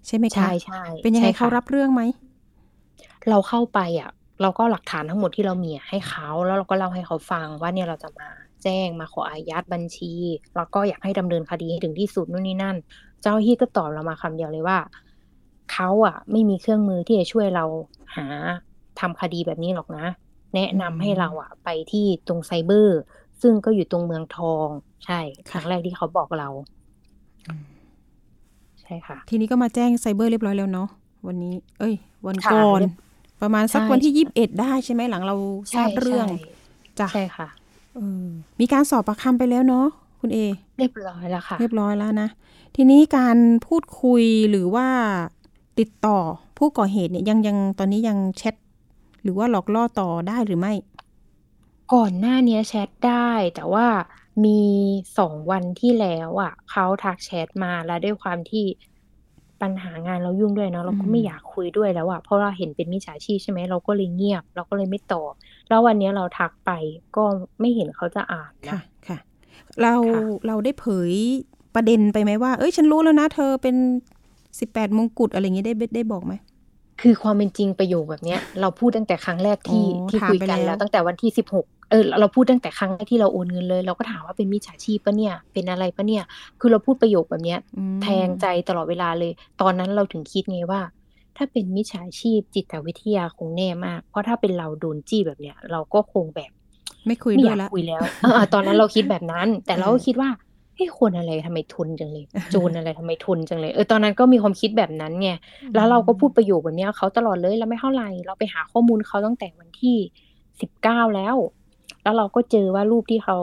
[0.08, 2.02] ใช่ไหมคะใช่ใช่เป็นยังไงเขารับเรื่องไหม
[3.30, 8.30] เราเข้าไปอะ เราก็หลักฐานทั้งหมดที่เรามีให้เขาแล้วเราก็เล่าให้เขาฟังว่าเนี่ยเราจะมา
[8.63, 10.13] แจ้งมาขออายัดบัญชี
[10.56, 12.76] แล้วก็อยากให้ดำเนินคดีให้ถึงที่สุดนู่นนี่นั่น
[13.21, 14.78] เจ้าหน้าที่ก็ตอบเรามาคำเดียวเลยว่า
[15.71, 17.65] เขาอะ ไม่มีเครื่องมือที่จะช่วยเรา
[18.15, 18.26] หา
[18.99, 20.06] ทำคดีแบบนี้หรอกนะ
[20.56, 22.99] แนะนำให้เราอะ ไปที่ตรงไซเบอร์
[23.41, 24.67] ซึ่งก็อยู่ตรงเมืองทอง
[25.05, 26.49] ใช่ครั้งแรกที่เขาบอกเรา
[28.81, 30.89] ใช่ค่ะ ทีนี้ก็มาแจ้งไซเบอร์เรียบร้อยแล้วเนาะ
[31.27, 31.95] วันนี้ เอ้ย
[32.27, 32.81] วันก่อน
[33.41, 35.35] ประมาณสักวันที่ยี่สิบเอ็ดได้ใช่ไหมหลังเรา
[35.75, 36.27] ทราบเรื่อง
[36.99, 37.47] จ้ะใช่ค่ะ
[38.59, 39.87] มีการสอบประคำไปแล้วเนาะ
[40.19, 40.39] คุณเอ
[40.79, 42.29] เรียบร้อยแล้วค่ะ เรียบร้อยแล้วนะ
[42.75, 43.37] ทีนี้การ
[43.67, 44.87] พูดคุยหรือว่า
[45.79, 46.17] ติดต่อ
[46.57, 48.55] ผู้ก่อเหตุเนี่ยยังยังตอนนี้ยังแชท
[49.23, 50.73] หรือว่าหลอกล่อต่อได้หรือไม่
[51.93, 53.87] ก่อนหน้านี้แชทได้แต่ว่า
[54.45, 54.59] มี
[55.17, 58.65] สองวันที่แล้วอะเขาทักแชทมาแล้วด้วยความที่
[59.61, 65.31] ปัญหางานเรายุ่งด้วยเนาะเราก็ไม่อยากคุยด้วยแล้วอะเพราะเราเห็นเป็นมิจฉาชีพใช่ไหมเราก็เลยเงียบ เราก็เลยไม่ตอบ
[65.69, 66.71] แล้ววันนี้เราทักไป
[67.15, 67.23] ก็
[67.59, 69.17] ไม่เห็นเขาจะอ่านค่ะค่ะ
[69.81, 69.93] เรา
[70.47, 71.13] เราได้เผย
[71.75, 73.75] ประเด็นไปไหมว่า เอ้ยฉันรู้แล้วนะเธอเป็น
[74.59, 76.33] สิบแปดมงกุฎอะไรอย่างนี้ได้ได้บอกไหม
[77.01, 86.23] คือความเป็นจริงประโยคแบบเนี้ย เราพูดตั้งแต่ครั้งแรกที่ที่คุยกันแล้วตั้งแต่วันที่สิบหก เออเราพูดตั้งแต่ครั้งแรกที่เราโอนเงินเลย เราก็ถามว่าเป็นมิจฉาชีพปะเนี่ย เป็นอะไรปะเนี่ย
[86.60, 87.60] คือเราพูดประโยคแบบเนี้ย
[88.03, 90.82] แทงใจตลอดเวลาเลย ตอนนั้นเราถึงคิดไงว่า
[91.38, 96.51] ถ้าเป็นมิจฉาชีพจิตวิทยาคงแน่มาก เพราะถ้าเป็นเราโดนจี้แบบเนี้ยเราก็คงแบบ
[97.08, 98.01] ไม่คุยด้วยแล้วคุยแล้ว
[98.53, 100.29] ตอนนั้นเราคิดแบบนั้น แต่เราก็คิดว่า
[100.75, 105.29] เฮ้ยคนอะไรทำไมทนจังเลยโจรอะไรทำไมทนจังเลยเออตอนนั้นก็มีความคิดแบบนั้นไง
[105.75, 109.97] แล้วเราก็พูดประโยคแบบนี้เขาตลอดเลยเราไม่เท่าไหร่เราไปหาข้อมูลเขาตั้งแต่วันที่
[110.62, 111.36] สิบเก้าแล้ว
[112.03, 113.37] แล้วเราก็เจอว่ารูปที่เขา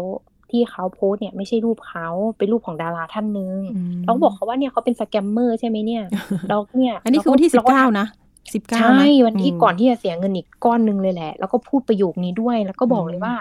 [0.51, 3.59] ที่เขาโพสเนี่ยไม่ใช่รูปเขาเป็นรูปของดาราท่านหนึ่ง
[4.05, 6.03] เราบอกเขาว่าเนี่ยเขาเป็นสแกมเมอร์ใช่ไหมเนี่ย
[6.49, 8.07] เราเนี่ย อันนี้คือวันที่สิบเก้านะ
[8.55, 13.35] สิบเก้าใช่วันที่ก่อนที่จะเสียเงินอีกก้อนหนึ่งเลยแหละ แล้วก็พูดประโยคนี้ด้วย แล้วก็บอกเลยว่า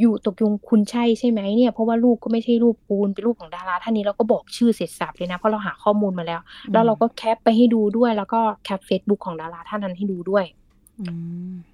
[0.00, 6.40] อยู่ตกลงคุณใช่ใช่ไหมเนี่ย เพราะว่ารูปก็ไม่ใช่รูปคุณเป็นรูปของดาราท่านนี้เราก็บอกชื่อเสร็จสรรพเลยนะเพราะเราหาข้อมูลมาแล้ว
[6.72, 10.44] แล้วเราก็แคปไปให้ดูด้วย แล้วก็แคปเฟซบุ๊กของดาราท่านนั้นให้ดูด้วย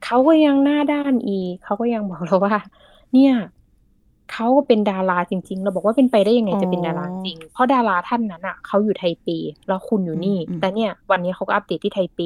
[0.04, 2.56] เขาก็ยังหน้าด้านอีเขาก็ยังบอกเราว่า
[3.12, 3.32] เนี่ย
[4.32, 9.28] เขาก็เป็นดาราจริง ๆ เราบอกว่าเป็นไปได้ยังไงจะเป็นดาราจริง เพราะดาราท่านนั้นอะเขาอยู่ไทเป
[9.68, 12.20] แล้วคุณอยู่นี่ แต่เนี่ยวันนี้เขาก็อัปเดตที่ไทเป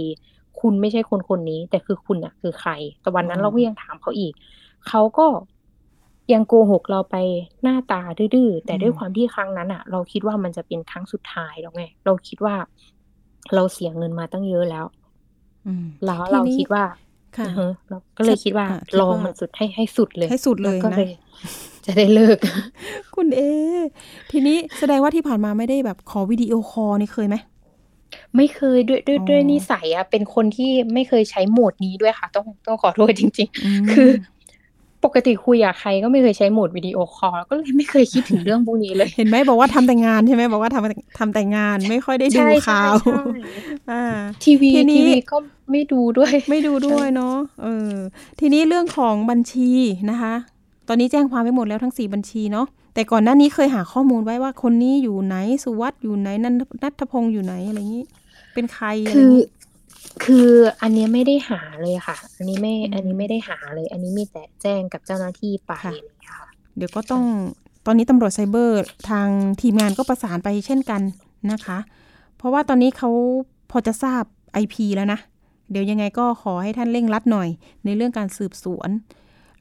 [0.60, 4.32] คุณไม่ใช่คนคนนี้ แต่คือคุณอะ คือใคร แต่วันนั้นเราก็ยังถามเขาอีก
[4.88, 5.26] เขาก็
[6.32, 7.16] ยังโกหกเราไป
[7.62, 12.54] หน้าตาดื้อแต่ด้วยความที่ครั้งนั้นอะเราคิดว่ามันจะเป็นครั้งสุดท้ายแล้วไงเราคิดว่า
[13.54, 14.84] เราเสียเงินมาตั้งเยอะแล้ว
[16.04, 16.84] แล้วเราคิดว่า
[17.38, 17.48] ค่ะ
[17.90, 18.66] เราก็เลยคิดว่า
[19.00, 20.98] ลองมันสุดให้ให้สุดเลย ให้สุดเลยนะ
[21.86, 22.38] จะได้เลิก
[23.14, 23.40] คุณเอ
[24.30, 27.36] ทีนี้แสดงว่าที่ผ่านมาไม่ได้แบบขอวิดีโอคอลนี่เคยไหม
[28.36, 34.10] ไม่เคยด้วยด้วยด้วยนิสัยอะเป็นคนที่ไม่เคยใช้โหมดนี้ด้วยค่ะ ต้องต้องขอโทษจริง ๆ คือ
[35.04, 42.94] ปกติคุยกับใครก็ไม่เคยใช้โหมดวิดีโอคอลก็เลยไม่เคยคิดถึงเรื่องพวกนี้เลย เห็นไหมบอกว่าทำแต่งานใช่ไหมบอกว่าทำทำแต่งานไม่ค่อยได้ดูข่าว
[44.44, 45.36] ทีวีทีวีก็
[45.70, 47.94] ไม่ดูด้วย ไม่ดูด้วยเนาะเออ
[48.40, 49.70] ทีนี้เรื่องของบัญชี
[50.10, 50.34] นะคะ
[50.88, 58.04] ตอนนี้แจ้งความไปหมดแล้วทั้งสี่บัญชีเนาะแต่ก่อนหน้านี้เคยหาข้อมูลไว้ว่าคนนี้อยู่ไหนสุวัตอยู่ไหนนันนัทพงศ์อยู่ไหนอะไรอย่างนี้
[58.54, 59.46] เป็นใครอะไรอย่างนี้
[60.24, 60.48] คือ
[60.82, 66.40] อันนี้ไม่ได้หาเลยค่ะ อันนี้ไม่ อันนี้ไม่ได้หาเลย อันนี้มีแต่แจ้งกับเจ้าหน้าที่ไปค่ะ
[66.76, 67.24] เดี๋ยวก็ต้อง
[67.86, 69.28] ตอนนี้ตำรวจไซเบอร์ทาง
[69.60, 71.02] ทีมงานก็ประสานไปเช่นกัน
[71.52, 71.78] นะคะ
[72.36, 73.10] เพราะว่าตอนนี้เขา
[73.70, 74.22] พอจะทราบ
[74.62, 75.18] IP แล้วนะ
[75.70, 77.48] เดี๋ยวยังไงก็ขอให้ท่านเร่งรัดหน่อย
[77.84, 78.90] ในเรื่องการสืบสวน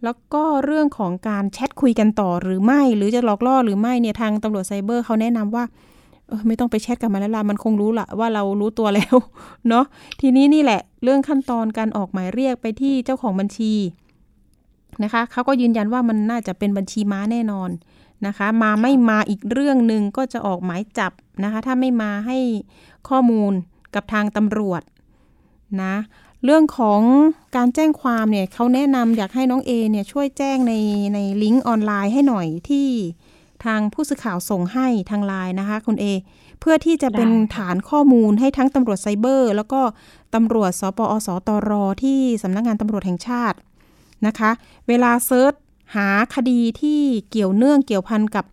[0.03, 5.63] แล้วก็เรื่องของการแชทคุยกันต่อหรือไม่ หรือจะหลอกล่อหรือไม่เนี่ยทางตำรวจไซเบอร์เขาแนะนำว่า
[6.27, 9.15] เออไม่ต้องไปแชทกับมันแล้วล่ะมันคงรู้ละว่าเรารู้ตัวแล้ว
[9.69, 9.85] เนาะ
[10.21, 13.73] ทีนี้นี่แหละ เรื่องขั้นตอนการออกหมายเรียกไปที่เจ้าของบัญชี
[15.03, 17.69] นะคะเขาก็ยืนยันว่ามันน่าจะเป็นบัญชีม้าแน่นอน
[18.25, 21.11] นะคะ มาไม่มาอีกเรื่องหนึ่งก็จะออกหมายจับ
[21.43, 22.37] นะคะ ถ้าไม่มาให้
[23.09, 23.53] ข้อมูล
[23.95, 24.81] กับทางตำรวจ
[25.83, 25.95] นะ
[26.45, 27.01] เรื่องของ
[27.55, 30.73] การแจ้งความเนี่ยเขาแนะนำอยากให้น้องเอเนี่ยช่วยแจ้งใน
[31.13, 32.87] ในลิงก์ออนไลน์ให้หน่อยที่
[33.65, 36.05] ทางผู้สื่อข่าวส่งให้ทางไลน์นะคะคุณเอ
[36.59, 39.81] เพื่อที่จะเป็นฐานข้อมูลให้ทั้งตำรวจไซเบอร์ แล้วก็
[40.35, 41.71] ตำรวจ ศปอส.ตร.
[42.03, 43.57] ที่สำนักงานตำรวจแห่งชาติ
[44.27, 44.51] นะคะ
[44.87, 45.53] เวลา search
[45.95, 48.45] หาคดีที่เกี่ยวเนื่องเกี่ยวพันกับ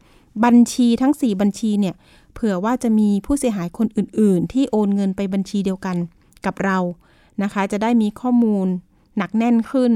[0.45, 1.95] บัญชีทั้ง 4 บัญชีเนี่ย
[2.35, 5.97] เผื่อว่าจะมีผู้เสียหายคนอื่น ๆ ที่โอนเงินไปบัญชีเดียวกัน
[6.47, 6.79] กับเรา
[7.43, 8.67] นะคะ จะได้มีข้อมูล
[9.17, 9.93] หนักแน่นขึ้น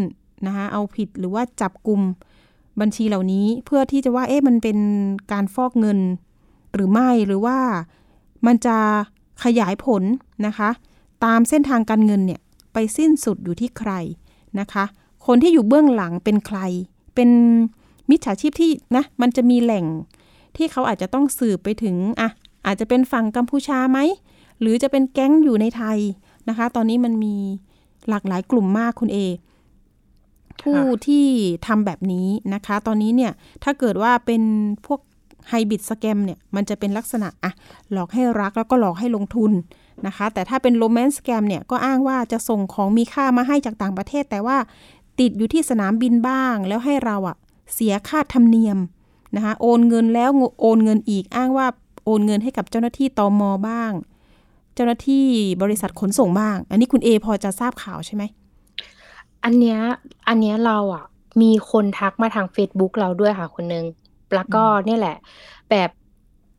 [0.46, 2.00] นะคะเอาผิดหรือว่าจับกลุ่ม
[2.80, 4.78] บัญชีเหล่านี้เพื่อที่จะว่าเอ๊ะมันเป็น
[5.32, 5.98] การฟอกเงิน
[6.74, 7.58] หรือไม่หรือว่า
[8.46, 8.76] มันจะ
[9.44, 10.02] ขยายผล
[10.46, 10.70] นะคะ
[11.24, 12.40] ตามเส้นทางการเงินเนี่ย
[12.72, 13.92] ไปสิ้นสุดอยู่ที่ใคร
[14.60, 14.84] นะคะ
[15.26, 16.58] คนที่อยู่เบื้องหลังเป็นใคร
[17.14, 17.30] เป็น
[18.10, 19.86] มิจฉาชีพที่นะมันจะมีแหล่ง
[20.56, 22.30] ที่เขาอาจจะต้องสืบไปถึงอะ
[22.66, 23.98] อาจจะเป็นฝั่งกัมพูชาไหม
[24.60, 25.98] หรือจะเป็นแก๊งอยู่ในไทย
[26.48, 27.36] นะคะ ตอนนี้มันมี
[28.08, 29.18] หลากหลายกลุ่มมากคุณเอ
[30.64, 31.26] ผู้ที่
[31.66, 33.32] ทำแบบนี้นะคะ ตอนนี้เนี่ย
[33.64, 34.42] ถ้าเกิดว่าเป็น
[34.86, 35.00] พวก
[35.48, 37.52] ไฮบิดสแกมเนี่ยมันจะเป็นลักษณะอะ
[37.92, 39.52] หลอกให้รักแล้วก็หลอกให้ลงทุน
[40.06, 44.56] นะคะ แต่ถ้าเป็นโรแมนต์สแกมเนี่ยก็อ้างว่าจะส่งของมีค่ามาให้จากต่างประเทศ แต่ว่า
[45.20, 47.36] ติดอยู่ที่สนามบินบ้าง แล้วให้เราอะ
[47.74, 48.78] เสียค่าธรรมเนียม
[49.36, 50.30] นะคะโอนเงินแล้ว
[50.62, 51.66] โอนเงินอีกอ้างว่า
[52.04, 53.92] โอนเงินให้กับเจ้าหน้าที่ตอมอบ้าง
[54.74, 55.24] เจ้าหน้าที่
[55.62, 58.22] บริษัทขนส่งบ้าง อันนี้คุณเอพอจะทราบข่าวใช่ไหม
[59.44, 59.78] อันเนี้ย
[60.28, 61.04] อันเนี้ยเราอะ
[61.42, 63.84] มีคนทักมาทาง Facebook เราด้วยค่ะคนนึง
[64.34, 65.16] แล้วก็เนี่ยแหละ
[65.70, 65.90] แบบ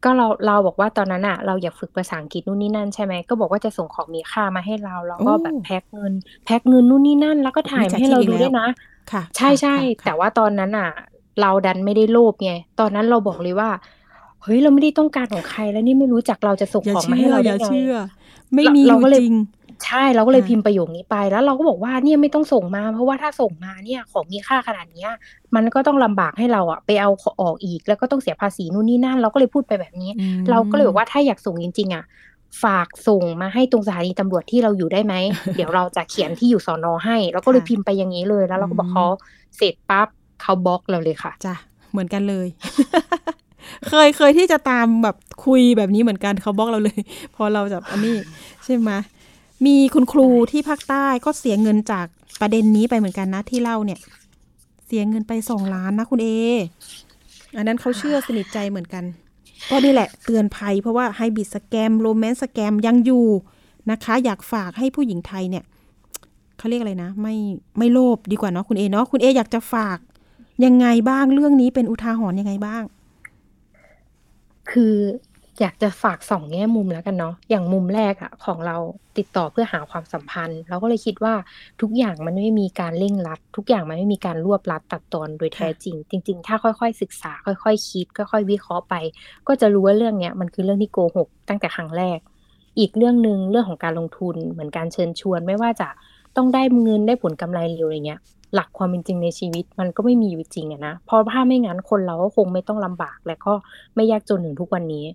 [0.03, 6.13] ก็เราเราบอกว่าตอนนั้นอะ เราอยากฝึกภาษาอังกฤษนู่นนี่นั่นใช่ไหมก็บอกว่าจะส่งของมีค่ามาให้เรา แล้วก็แบบแพ็คเงิน
[6.45, 8.67] แพ็คเงินนู่นนี่นั่น แล้วก็ถ่ายมาให้เราดูด้วยนะ
[9.11, 10.89] ค่ะ ใช่ใช่แต่ว่าตอนนั้นอะ
[11.41, 13.69] เราดันไม่ได้โลภไงตอนนั้นเราบอกเลยว่า
[14.43, 17.65] เฮ้ยเราไม่ได้ต้องการของใครแล้วนี่ไม่รู้จักเราจะส่งของมาให้เราได้ไง
[18.55, 19.35] ไม่มีอยู่จริง
[19.83, 25.11] ใช่เราก็เลยพิมพ์ประโยคนี้ไป แล้วเราก็บอกว่าเนี่ยไม่ต้องส่งมา เพราะว่าถ้าส่งมาเนี่ยของมีค่าขนาดเนี้ย
[25.55, 27.09] มันก็ต้องลำบากให้เราอะไปเอา
[27.41, 30.11] ออกอีก แล้วก็ต้องเสียภาษีนู่นนี่นั่น เราก็เลยพูดไปแบบนี้
[30.49, 32.03] เราก็เลยบอกว่าถ้าอยากส่งจริงๆอะ
[32.63, 35.13] ฝากส่งมาให้ตรงสถานีตำรวจที่เราอยู่ได้ไหม
[35.55, 39.05] เดี๋ยวเราจะเขียนที่อยู่สอนอให้ แล้วก็เลยพิมพ์ไปอย่างนี้เลย แล้วเราก็บอกเขา
[39.57, 40.07] เสร็จปั๊บ
[40.41, 41.55] เขาบล็อกเราเลยค่ะ จ้ะ
[41.91, 42.47] เหมือนกันเลย
[43.89, 46.99] เคยเคยที่จะตามแบบคุยแบบนี้เหมือนกันเขาบอกเราเลย
[47.35, 48.15] พอเราจับอันนี้
[48.65, 48.91] ใช่ไหม
[49.65, 52.07] มีคุณครูที่ภาคใต้ก็เสียเงินจาก
[52.41, 53.99] ประเด็นนี้ไปเหมือนกันนะที่เล่าเนี่ย
[54.85, 56.27] เสียเงินไปสองล้านนะคุณเอ
[57.55, 59.03] อันนั้นเขาเชื่อสนิทใจเหมือนกัน
[59.69, 63.27] ก็นี่แหละเตือนภัยเพราะว่าไฮบิดสแกมโรแมนต์สแกมยังอยู่
[63.91, 65.63] นะคะ อยากฝากให้ผู้หญิงไทยเนี่ย
[66.57, 67.35] เขาเรียกอะไรนะ ไม่
[67.77, 69.97] ไม่โลภดีกว่าเนาะคุณเอเนาะคุณเออยากจะฝาก
[70.65, 72.83] ยังไงบ้างเรื่องนี้เป็นอุทาหรณ์ยังไงบ้าง
[74.71, 74.95] คือ
[75.61, 78.77] อยากจะฝากสองแง่มุมแล้วกันเนาะอย่างมุมแรกอะของเรา
[79.17, 81.33] ติดต่อเพื่อหาความสัมพันธ์ เราก็เลยคิดว่า
[81.81, 88.95] ทุกอย่างมันไม่มีการเร่งรัด ทุกอย่างมันไม่มีการรวบรัดตัดตอนโดยแท้จริง จริง ๆ ถ้าค่อยๆศึกษา ค่อยๆคคิด ค่อยๆวิเคราะห์ไป
[89.47, 92.19] ก็จะรู้ว่าเรื่องเนี้ยมันคือเรื่องที่โกหกตั้งแต่ครั้งแรก
[92.79, 95.89] อีกเรื่องหนึ่งเรื่องของการลงทุนเหมือนการเชิญชวนไม่ว่าจะ
[96.35, 98.19] ต้องได้เงินได้ผลกำไรเร็วอะไรเงี้ย
[98.53, 103.53] หลักความเป็นจริงในชีวิตมันก็ไม่มีอยู่จริงอะนะเพราะถ้าไม่งั้นคนเราก็คงไม่ต้องลำบากและก็
[103.95, 105.05] ไม่ยากจนถึงทุกวันนี้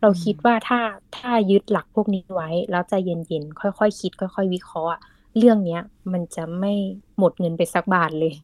[0.00, 0.80] เราคิดว่าถ้า
[1.16, 4.92] ถ้ายึดหลักพวกนี้ไว้ แล้วใจเย็นๆ ค่อยๆคคิด ค่อย ๆ วิเคราะห์
[5.36, 5.82] เรื่องเนี้ย
[6.12, 6.72] มันจะไม่
[7.18, 8.34] หมดเงินไปสักบาทเลย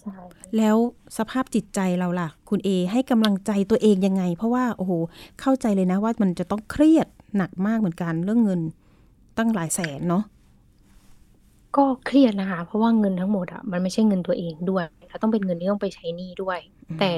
[0.00, 0.16] ใช่
[0.56, 0.76] แล้ว
[1.18, 4.92] สภาพจิตใจเราล่ะ คุณเอให้กำลังใจตัวเองยังไง เพราะว่าโอ้โห
[5.40, 8.60] เข้าใจเลยนะว่ามันจะต้องเครียดหนักมากเหมือนกันเรื่องเงิน
[9.38, 10.24] ตั้งหลายแสนเนาะ
[11.76, 16.58] ก็เครียดนะคะ เพราะว่าเงินทั้งหมดอะมันไม่ใช่เงินตัวเองด้วยแล้วต้องเป็นเงินที่ต้องไปใช้หนี้ด้วย
[17.00, 17.12] แต่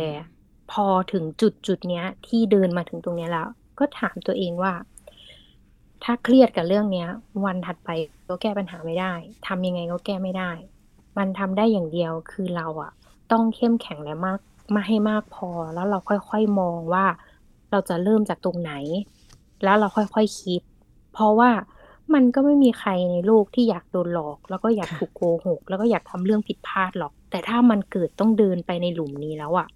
[0.74, 4.72] พอถึงจุดจุดเนี้ย ที่เดินมาถึงตรงเนี้ยแล้ว ก็ถามตัวเองว่า
[6.04, 7.08] ถ้าเครียดกับเรื่องเนี้ย
[7.44, 7.90] วันถัดไป
[8.28, 9.12] ก็แก้ปัญหาไม่ได้
[9.46, 10.50] ทำยังไงก็แก้ไม่ได้
[11.18, 12.92] มันทำได้อย่างเดียวคือเราอะ
[13.32, 14.40] ต้องเข้มแข็งและมาก
[14.74, 17.06] มาให้มากพอแล้วเราค่อยๆมองว่า
[17.70, 18.72] เราจะเริ่มจากตรงไหน
[19.64, 20.62] แล้วเราค่อยๆคคิด
[21.12, 21.50] เพราะว่า
[22.14, 29.68] มันก็ไม่มีใครในโลกที่อยากโดนหลอก แล้วก็อยากถูกโกหก แล้วก็อยากทำเรื่องผิดพลาดหรอก แต่ถ้ามันเกิดต้องเดินไปในหลุมนี้แล้วอะ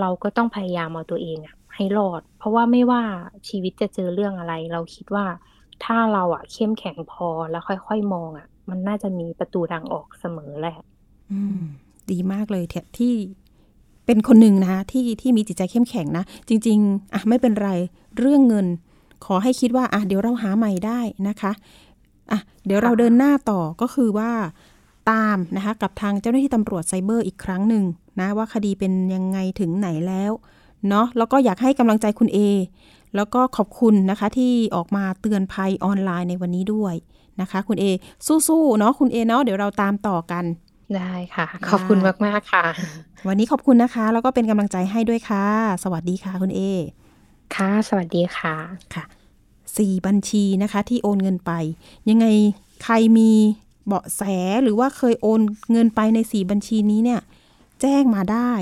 [0.00, 3.02] เราก็ต้องพยายามเอาตัวเองอะให้รอด เพราะว่าไม่ว่า
[3.48, 5.26] ชีวิตจะเจอเรื่องอะไร เราคิดว่า
[5.84, 10.76] ถ้าเราอะเข้มแข็งพอแล้วค่อยๆมองอะมันน่าจะมีประตูทางออกเสมอแหละ
[11.32, 11.60] อืม
[12.10, 12.64] ดีมากเลย
[12.98, 13.12] ที่
[14.06, 17.70] เป็นคนหนึ่งนะที่ที่มีจิตใจเข้มแข็งนะ จริง ๆอะไม่เป็นไร
[18.18, 18.66] เรื่องเงิน
[19.24, 21.52] ขอให้คิดว่าอะเดี๋ยวเราหาใหม่ได้นะคะ
[22.30, 24.30] อะเดี๋ยวเราเดินหน้าต่อก็คือว่า
[25.10, 27.84] ตามนะคะกับทางเจ้าหน้าที่ตำรวจไซเบอร์อีกครั้งหนึ่ง
[28.20, 30.32] นะว่าคดีเป็นยังไงถึงไหนแล้ว
[30.88, 32.38] เนาะแล้วก็อยากให้กำลังใจคุณเอ
[33.16, 36.94] แล้วก็ขอบคุณนะคะที่ออกมาเตือนภัยออนไลน์ในวันนี้ด้วย
[37.40, 37.84] นะคะ คุณเอ
[38.48, 40.44] สู้ๆเนาะคุณเอเนาะเดี๋ยวเราตามต่อกัน
[40.96, 42.64] ได้ค่ะ ขอบคุณมากๆค่ะ
[43.28, 45.46] วันนี้ขอบคุณนะคะ แล้วก็เป็นกำลังใจให้ด้วยค่ะ
[45.84, 46.60] สวัสดีค่ะคุณเอ
[47.54, 48.54] ค่ะ สวัสดีค่ะ
[48.94, 49.04] ค่ะ
[49.76, 51.52] สี่บัญชีนะคะ ที่โอนเงินไป
[52.10, 52.26] ยังไง
[52.84, 53.30] ใครมี
[53.90, 54.22] เบาะแส
[54.62, 57.20] หรือว่าเคยโอนเงินไปในสี่บัญชีนี้เนี่ย
[57.80, 58.52] แจ้งมาได้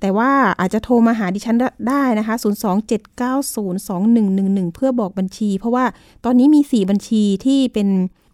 [0.00, 0.30] แต่ว่า
[0.60, 1.56] อาจจะโทรมาหาดิฉัน
[1.88, 5.84] ได้นะคะ 027902111 เพื่อบอกบัญชี เพราะว่า
[6.24, 7.88] ตอนนี้มี 4 บัญชีที่เป็น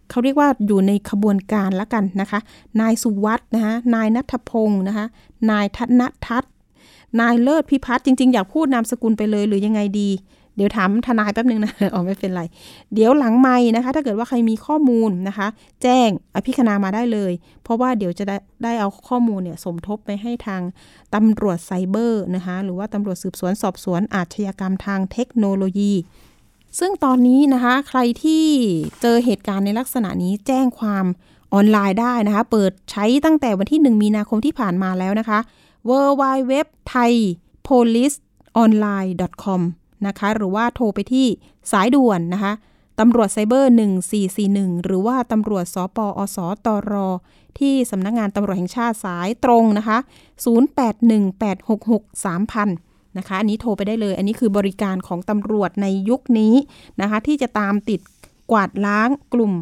[0.09, 2.39] เขาเรียกว่าอยู่ในขบวนการละกันนะคะ
[2.81, 5.05] นายสุวัตนะคะนายนัทพงศ์นะคะ
[5.51, 6.51] นายธนทัศน์
[7.19, 10.09] นายเลิศพิพัฒน์จริง ๆ อยากพูดนามสกุลไปเลยหรือยังไงดี
[10.55, 12.43] เดี๋ยวถามทนายแป๊บนึงนะอ๋อไม่เป็นไร
[12.93, 15.47] เดี๋ยวหลังไม่นะคะ ถ้าเกิดว่าใครมีข้อมูลนะคะ
[15.83, 17.31] แจ้งอภิคณามาได้เลย
[17.63, 20.61] เพราะว่าเดี๋ยวจะได้ได้เอาข้อมูลเนี่ยสมทบไปให้ทาง
[21.15, 25.93] ตำรวจไซเบอร์นะคะ หรือว่าตำรวจสืบสวนสอบสวนอาชญากรรมทางเทคโนโลยี
[26.79, 28.45] ซึ่งตอนนี้นะคะใครที่
[29.01, 31.05] เจอเหตุการณ์ในลักษณะนี้แจ้งความ
[31.53, 35.39] ออนไลน์ได้นะคะ เปิดใช้ตั้งแต่วันที่ 1 มีนาคมที่ผ่านมาแล้วนะคะ
[35.89, 35.91] w
[36.21, 36.53] w w
[36.91, 37.13] t h a i
[37.67, 38.17] p o l i c e
[38.61, 39.61] o n l i n e com
[40.07, 41.27] นะคะ หรือว่าโทรไปที่
[41.71, 42.53] สายด่วนนะคะ
[42.99, 43.73] ตำรวจไซเบอร์
[44.29, 46.93] 1441 หรือว่าตำรวจสปอสตร
[47.59, 49.97] ที่สำนักงงานตำรวจแห่งชาติสายตรงนะคะ
[50.43, 56.53] 0818663000 นะคะ อันนี้โทรไปได้เลย อันนี้คือบริการของตำรวจในยุคนี้
[57.01, 57.99] นะคะ ที่จะตามติด
[58.51, 59.53] กวาดล้างกลุ่ม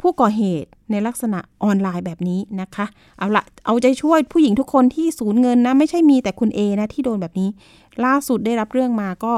[0.00, 2.86] ผู้ก่อเหตุในลักษณะออนไลน์แบบนี้นะคะ
[3.18, 7.48] เอาละเอาใจช่วยผู้หญิงทุกคนที่สูญเงินนะ ไม่ใช่มีแต่คุณเอนะที่โดนแบบนี้
[8.04, 9.32] ล่าสุดได้รับเรื่องมาก็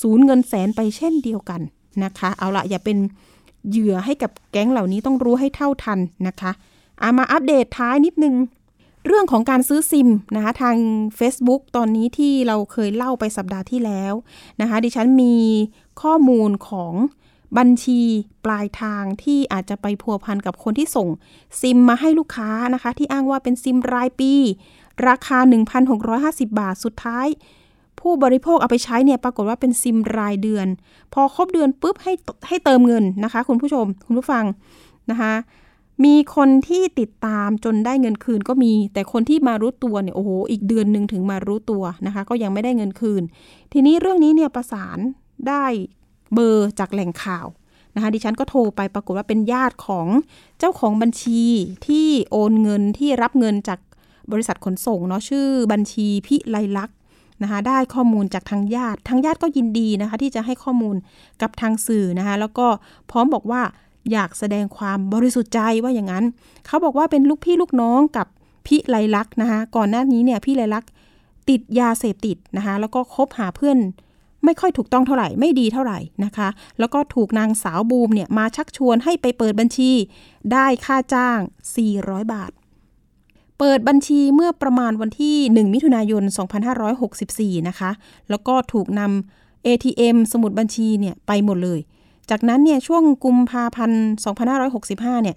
[0.00, 1.60] สูญเงินแสนไปเช่นเดียวกัน
[2.04, 2.98] นะคะ เอาละอย่าเป็น
[3.70, 6.52] เหยื่อให้กับแก๊งเหล่านี้ต้องรู้ให้เท่าทันนะคะ
[7.02, 8.34] อามาอัปเดตท้ายนิดนึง
[9.06, 10.76] เรื่องของการซื้อซิมนะคะทาง
[11.18, 14.12] Facebook ตอนนี้ที่เราเคยเล่าไปสัปดาห์ที่แล้ว
[14.60, 15.36] นะคะ ดิฉันมี
[16.02, 16.94] ข้อมูลของ
[17.58, 18.00] บัญชี
[18.44, 21.08] ปลายทางที่อาจจะไปพัวพันกับคนที่ส่ง
[21.60, 24.32] ซิมมาให้ลูกค้านะคะ ที่อ้างว่าเป็นซิมรายปี
[25.08, 25.38] ราคา
[25.98, 27.26] 1,650 บาทสุดท้าย
[28.02, 30.66] ผู้บริโภคเอาไปใช้เนี่ยปรากฏว่าเป็นซิมรายเดือน
[31.14, 32.12] พอครบเดือนปุ๊บให้
[32.48, 34.44] ให้เติมเงินนะคะ คุณผู้ชม คุณผู้ฟัง
[35.10, 35.32] นะคะ
[36.04, 43.22] มีคนที่ติดตามจนได้เงินคืนก็มี แต่คนที่มารู้ตัวเนี่ยโอ้โหอีกเดือนหนึ่งถึงมารู้ตัวนะคะ ก็ยังไม่ได้เงินคืน
[43.72, 44.98] ทีนี้เรื่องนี้เนี่ยประสาน
[45.48, 45.64] ได้
[46.34, 47.46] เบอร์จากแหล่งข่าว
[47.94, 50.06] นะคะดิฉันก็โทรไปปรากฏว่าเป็นญาติของ
[50.58, 51.42] เจ้าของบัญชี
[51.86, 53.80] ที่โอนเงินที่รับเงินจาก
[54.32, 56.96] บริษัทขนส่งเนาะชื่อบัญชีพิไลลักษณ์
[57.42, 60.96] นะคะได้ข้อมูลจากทางญาติ ทางญาติก็ยินดีนะคะที่จะให้ข้อมูล
[61.42, 62.66] กับทางสื่อนะคะแล้วก็
[63.10, 63.62] พร้อมบอกว่า
[64.12, 66.24] อยากแสดงความบริสุทธิ์ใจว่าอย่างนั้น
[66.66, 68.26] เขาบอกว่าเป็นลูกพี่ลูกน้องกับ
[68.66, 70.90] พิไลลักษ์นะคะก่อนหน้านี้เนี่ยพี่ไลลักษ์
[71.48, 73.78] ติดยาเสพติดนะคะแล้วก็คบหาเพื่อน
[74.44, 79.90] ไม่ค่อยถูกต้องเท่าไหร่ไม่ดีเท่าไหร่นะคะ แล้วก็ถูกนางสาวบูมเนี่ยมาชักชวนให้ไปเปิดบัญชี
[80.52, 81.38] ได้ค่าจ้าง
[81.86, 82.50] 400 บาท
[83.64, 86.22] เปิดบัญชีเมื่อประมาณวันที่ 1 มิถุนายน
[86.94, 87.90] 2564 นะคะ
[88.30, 91.80] แล้วก็ถูกนำ ATM สมุดบัญชีเนี่ยไปหมดเลย
[92.30, 94.04] จากนั้นเนี่ยช่วงกุมภาพันธ์
[94.62, 95.36] 2565 เนี่ย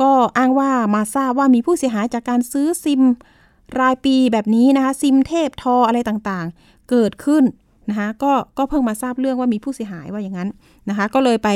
[0.00, 3.02] ก็อ้างว่ามาทราบว่ามีผู้เสียหายจากการซื้อซิม
[3.80, 7.44] รายปีแบบนี้นะคะ ซิมเทพทออะไรต่างๆ เกิดขึ้น
[7.90, 10.48] นะคะ ก็ก็เพิ่งมาทราบเรื่องว่ามีผู้เสียหายว่าอย่างนั้น
[10.88, 11.48] นะคะ ก็เลยไป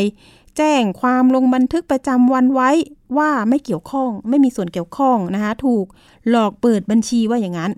[0.57, 2.71] แจ้งความลงบันทึกประจำวันไว้
[3.19, 5.85] ว่าไม่เกี่ยวข้อง ไม่มีส่วนเกี่ยวข้องนะคะถูก
[6.31, 7.73] หลอกเปิดบัญชีว่าอย่างนั้น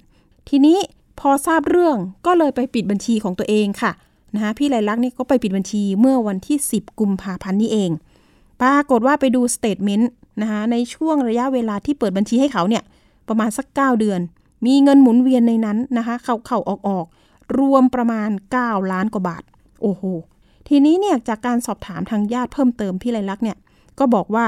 [0.49, 0.79] ทีนี้
[1.21, 1.97] พอทราบเรื่อง
[2.27, 3.93] ก็เลยไปปิดบัญชีของตัวเองค่ะ
[4.35, 7.91] นะคะพี่ไรลักษณ์นี่ก็ไปปิดบัญชีเมื่อวันที่ 10 กุมภาพันธ์นี้เอง
[8.63, 10.11] ปรากฏว่าไปดู statement
[10.41, 12.83] นะคะในช่วงระยะเวลาที่เปิดบัญชีให้เขาเนี่ย
[13.29, 14.21] ประมาณสัก 9 เดือน
[14.67, 17.07] มีเงินหมุนเวียนในนั้นนะคะ เข้าเข้าออกออก
[17.59, 19.43] รวมประมาณ 9 ล้านกว่าบาท
[19.83, 20.03] โอ้โห
[20.69, 23.57] ทีนี้เนี่ยจากการสอบถามทางญาติเพิ่มเติมพี่ไรลักษณ์เนี่ย
[23.99, 24.47] ก็บอกว่า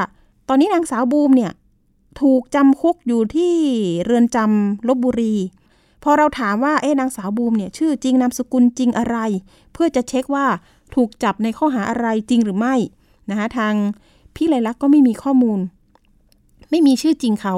[0.48, 1.52] ตอนนี้นางสาวบูมเนี่ย
[2.20, 3.54] ถูกจำคุกอยู่ที่
[4.04, 5.34] เรือนจำลบบุรี
[6.02, 9.16] พอเราถามว่าเอ๊นางสาวบูมเนี่ยชื่อจริงนามสกุลจริงอะไร
[9.72, 10.46] เพื่อจะเช็คว่า
[10.94, 12.74] ถูกจับในข้อหาอะไรจริงหรือไม่
[13.30, 13.74] นะคะทาง
[14.34, 15.60] พี่ไรลักษ์ก็ไม่มีข้อมูล
[16.70, 17.54] ไม่มีชื่อจริงเขา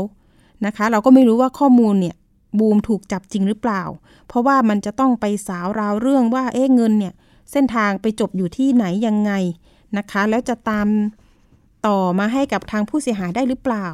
[0.66, 2.16] นะคะ เราก็ไม่รู้ว่าข้อมูลเนี่ย
[2.58, 3.82] บูมถูกจับจริงหรือเปล่า
[4.28, 7.14] เพราะว่ามันจะต้องไปสาวราวเรื่องว่าเอ๊ะเงินเนี่ย
[7.52, 9.32] เส้นทางไปจบอยู่ที่ไหนยังไง
[9.98, 10.88] นะคะ แล้วจะตาม
[11.86, 13.86] ต่อมาให้กับทางผู้เสียหายได้หรือเปล่า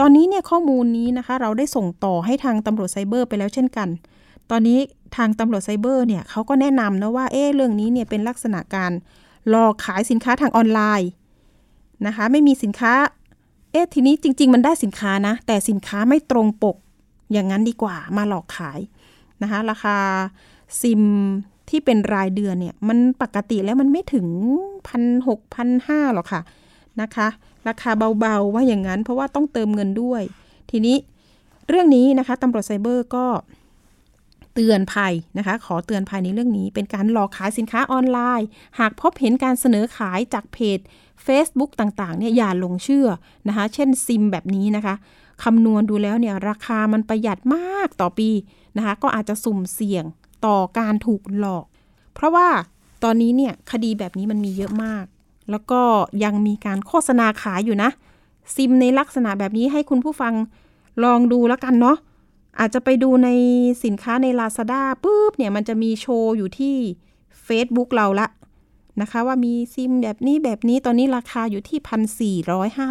[0.00, 3.88] ตอนนี้เนี่ยข้อมูลนี้นะคะ เราได้ส่งต่อให้ทางตำรวจไซเบอร์ไปแล้วเช่นกัน
[4.50, 4.78] ตอนนี้
[5.16, 8.92] ทางตำรวจไซเบอร์เนี่ยเขาก็แนะนำนะว่าเอ๊เรื่องนี้เนี่ยเป็นลักษณะการ
[9.48, 11.10] หลอกขายสินค้าทางออนไลน์
[12.06, 12.92] นะคะ ไม่มีสินค้า
[13.72, 16.76] เอ๊ะทีนี้จริง ๆ มันได้สินค้านะ แต่สินค้าไม่ตรงปก
[17.32, 18.80] อย่างนั้นดีกว่ามาหลอกขาย
[19.42, 19.96] นะคะ ราคา
[20.80, 21.02] ซิม
[21.70, 24.26] ที่เป็นรายเดือนเนี่ยมันปกติแล้วมันไม่ถึง
[24.88, 26.42] พันหกพันห้าหรอกค่ะ
[27.00, 27.28] นะคะ
[27.68, 27.90] ราคา
[28.20, 30.22] เบาๆว่าอย่างนั้น เพราะว่าต้องเติมเงินด้วย
[30.70, 30.96] ทีนี้
[31.68, 33.26] เรื่องนี้นะคะตำรวจไซเบอร์ก็
[34.54, 38.46] เตือนภัยนะคะ ขอเตือนภัยในเรื่องนี้ เป็นการหลอกขายสินค้าออนไลน์
[38.78, 40.78] หากพบเห็นการเสนอขายจากเพจ
[41.26, 43.08] Facebook ต่างๆเนี่ยอย่าลงเชื่อ
[43.48, 44.94] นะคะ เช่นซิมแบบนี้นะคะ
[45.44, 48.30] คำนวณดูแล้วเนี่ยราคามันประหยัดมากต่อปี
[48.76, 50.04] นะคะ ก็อาจจะสุ่มเสี่ยง
[50.44, 51.64] ต่อการถูกหลอก
[52.14, 52.48] เพราะว่า
[53.04, 55.04] ตอนนี้เนี่ยคดีแบบนี้มันมีเยอะมาก
[55.50, 55.80] แล้วก็
[56.24, 57.90] ยังมีการโฆษณาขายอยู่นะ
[58.54, 60.34] ซิมในลักษณะแบบนี้ให้คุณผู้ฟัง
[61.04, 61.96] ลองดูแล้วกันเนาะ
[62.58, 63.28] อาจจะไปดูใน
[63.84, 66.76] สินค้าใน Lazada ปุ๊บเนี่ยมันจะมีโชว์อยู่ที่
[67.46, 68.26] Facebook เราละ
[69.00, 72.88] นะคะ ว่ามีซิมแบบนี้แบบนี้ตอนนี้ราคาอยู่ที่พันสี่ร้อยห้า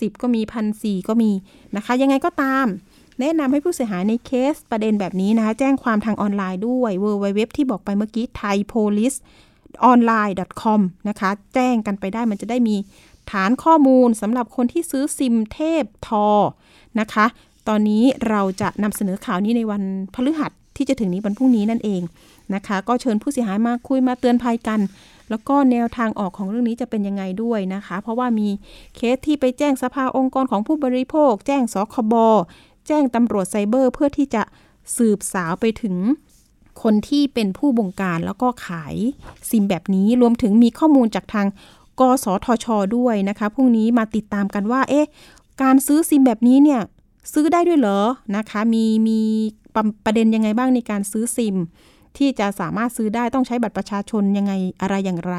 [0.00, 1.30] สิบก็มีพันสี่ก็มี
[1.76, 2.66] นะคะ ยังไงก็ตาม
[3.20, 9.16] แนะนำให้ผู้เสียหายในเคสประเด็นแบบนี้นะคะแจ้งความทางออนไลน์ด้วย w w w ที่บอกไปเมื่อกี้ thai police
[9.90, 12.76] online com นะคะ แจ้งกันไปได้มันจะได้มี
[13.30, 16.26] ฐานข้อมูลสำหรับคนที่ซื้อซิมเทพทอ
[17.00, 17.26] นะคะ
[17.68, 19.82] ตอนนี้เราจะนำเสนอข่าวนี้ในวัน
[20.14, 22.02] พฤหัสที่จะถึงนี้วันพรุ่งนี้นั่นเอง
[22.54, 24.80] นะคะ ก็เชิญผู้เสียหายมาคุยมาเตือนภัยกัน
[25.30, 28.48] แล้วก็แนวทางออกของเรื่องนี้จะเป็นยังไงด้วยนะคะ เพราะว่ามี
[28.96, 32.14] เคสที่ไปแจ้งสภาองค์กรของผู้บริโภค แจ้งสคบ
[32.92, 34.42] แจ้งตำรวจไซเบอร์ เพื่อที่จะ
[34.96, 35.96] สืบสาวไปถึง
[36.82, 38.94] คนที่เป็นผู้บงการแล้วก็ขาย
[39.50, 41.46] ซิมแบบนี้รวมถึงมีข้อมูลจากทาง
[42.00, 42.66] กสทช
[42.96, 45.06] ด้วยนะคะพรุ่งนี้มาติดตามกันว่า เอ๊ะ
[45.62, 46.80] การซื้อซิมแบบนี้เนี่ย
[47.32, 48.00] ซื้อได้ด้วยเหรอ
[48.36, 49.20] นะคะ มีมี
[50.04, 51.56] ประเด็นยังไงบ้างในการซื้อซิม
[52.18, 54.52] ที่จะสามารถซื้อได้ต้องใช้บัตรประชาชนยังไง
[54.82, 55.36] อะไรอย่างไร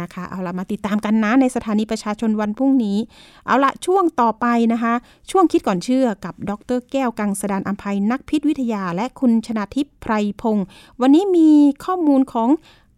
[0.00, 2.98] นะคะ เอาละมาติดตามกันนะในสถานีประชาชนวันพรุ่งนี้
[3.46, 4.94] เอาละช่วงต่อไปนะคะ
[5.30, 10.66] ช่วงคิดก่อนเชื่อกับดรแก้วกังสดานอัมภัยนักพิษวิทยา และคุณชนาทิพย์ไพรพงศ์
[11.00, 11.50] วันนี้มี
[11.84, 12.48] ข้อมูลของ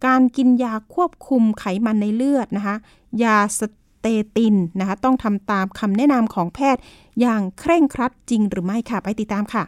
[0.06, 2.76] การกินยาควบคุมไขมันในเลือดนะคะ
[3.22, 3.60] ยาส
[4.00, 4.06] เต
[4.36, 6.82] ตินนะคะ ต้องทำตามคำแนะนำของแพทย์
[7.20, 9.64] อย่างเคร่งครัดจริงหรือไม่ค่ะ ไปติดตามค่ะ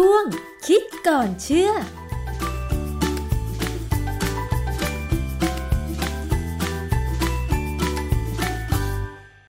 [0.00, 0.24] ช่วง
[0.66, 1.70] คิดก่อนเชื่อ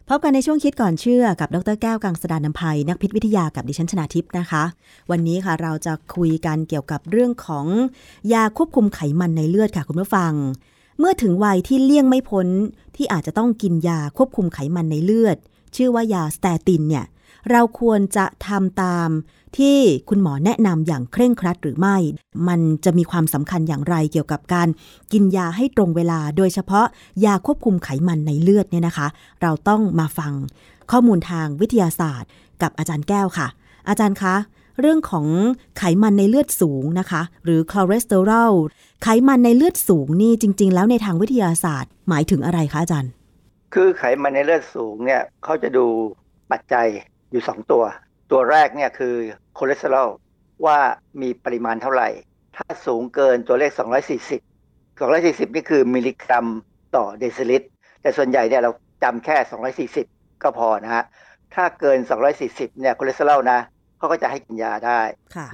[0.09, 4.63] พบกันในช่วงคิดก่อนเชื่อกับ ดรแก้วกังสดานนภัย นักพิษวิทยากับดิฉันชนาทิพย์นะคะ
[5.11, 7.65] วันนี้ค่ะเราจะคุยกันเกี่ยวกับเรื่องของ
[8.33, 10.33] ยาควบคุมไขมันในเลือดค่ะคุณผู้ฟัง
[10.99, 12.47] เมื่อถึงวัยที่เลี่ยงไม่พ้น
[12.95, 15.37] ที่อาจจะต้องกินยาควบคุมไขมันในเลือด
[15.75, 17.05] ชื่อว่ายาสเตตินเนี่ย
[17.51, 19.09] เราควรจะทำตาม
[19.57, 19.77] ที่
[20.09, 21.97] คุณหมอแนะนำอย่างเคร่งครัดหรือไม่
[22.47, 24.67] มันจะมีความสำคัญอย่างไรเกี่ยวกับการ
[25.11, 26.85] กินยาให้ตรงเวลา โดยเฉพาะ
[27.25, 29.07] ยาควบคุมไขมันในเลือดเนี่ยนะคะ
[29.41, 30.33] เราต้องมาฟัง
[30.91, 32.29] ข้อมูลทางวิทยาศาสตร์
[32.61, 33.47] กับอาจารย์แก้วค่ะ
[33.89, 34.35] อาจารย์คะ
[34.81, 35.27] เรื่องของ
[35.77, 38.53] ไขมันในเลือดสูงนะคะ หรือคอเลสเตอรอล
[39.03, 43.11] ไขมันในเลือดสูงนี่จริง ๆ แล้วในทางวิทยาศาสตร์ หมายถึงอะไรคะอาจารย์
[43.73, 45.85] คือไขมันในเลือดสูงเนี่ยเขาจะดู
[46.51, 46.87] ปัจจัย
[47.31, 47.83] อยู่สองตัว
[48.31, 49.15] ตัวแรกเนี่ยคือ
[49.57, 50.09] คอเลสเตอรอล
[50.65, 50.79] ว่า
[51.21, 52.09] มีปริมาณเท่าไหร่
[52.57, 53.71] ถ้าสูงเกินตัวเลข
[54.35, 56.45] 240 240 นี่คือมิลลิกรัม
[56.95, 57.67] ต่อเดซิลิตร
[58.01, 58.71] แต่ส่วนใหญ่เนี่ยเรา
[59.03, 59.35] จำแค่
[60.05, 61.03] 240 ก็พอนะฮะ
[61.55, 61.97] ถ้าเกิน
[62.39, 63.59] 240 เนี่ยคอเลสเตอรอลนะ
[63.97, 65.01] เขาก็จะให้กินยาได้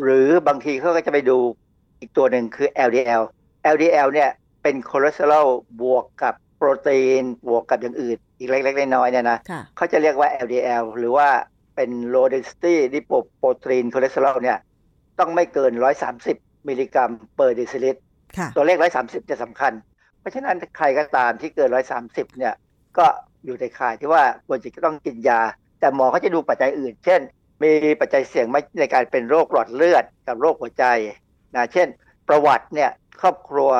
[0.01, 1.37] หรือบางทีเขาก็จะไปดู
[1.99, 3.23] อีกตัวหนึ่งคือ LDL
[3.73, 4.29] LDL เนี่ย
[4.63, 5.47] เป็นคอเลสเตอรอล
[5.81, 9.37] บวกกับโปรตีนบวกกับอย่างอื่น อีกเล็กๆน้อยๆเนี่ยนะ
[9.75, 11.27] เขาจะเรียกว่า LDL หรือว่า
[11.75, 14.57] เป็น low density lipoprotein cholesterol เนี่ย
[15.19, 15.71] ต้องไม่เกิน
[16.19, 18.01] 130 มิลลิกรัม per deciliter
[18.55, 19.73] ตัวเลข 130 จะสำคัญ
[20.19, 21.69] เพราะฉะนั้นใครก็ตามที่เกิน
[22.03, 22.53] 130 เนี่ย
[22.97, 23.05] ก็
[23.45, 25.41] อยู่ในข่ายที่ว่าควรจะต้องกินยา
[25.79, 27.21] แต่หมอเขาจะดูปัจจัยอื่น เช่น
[27.63, 27.71] มี
[28.01, 30.85] ปัจจัยเสี่ยงไหมในการเป็นโรคหลอดเลือดกับโรคหัวใจ
[31.55, 31.87] นะเช่น
[32.27, 33.71] ประวัติเนี่ยครอบครัว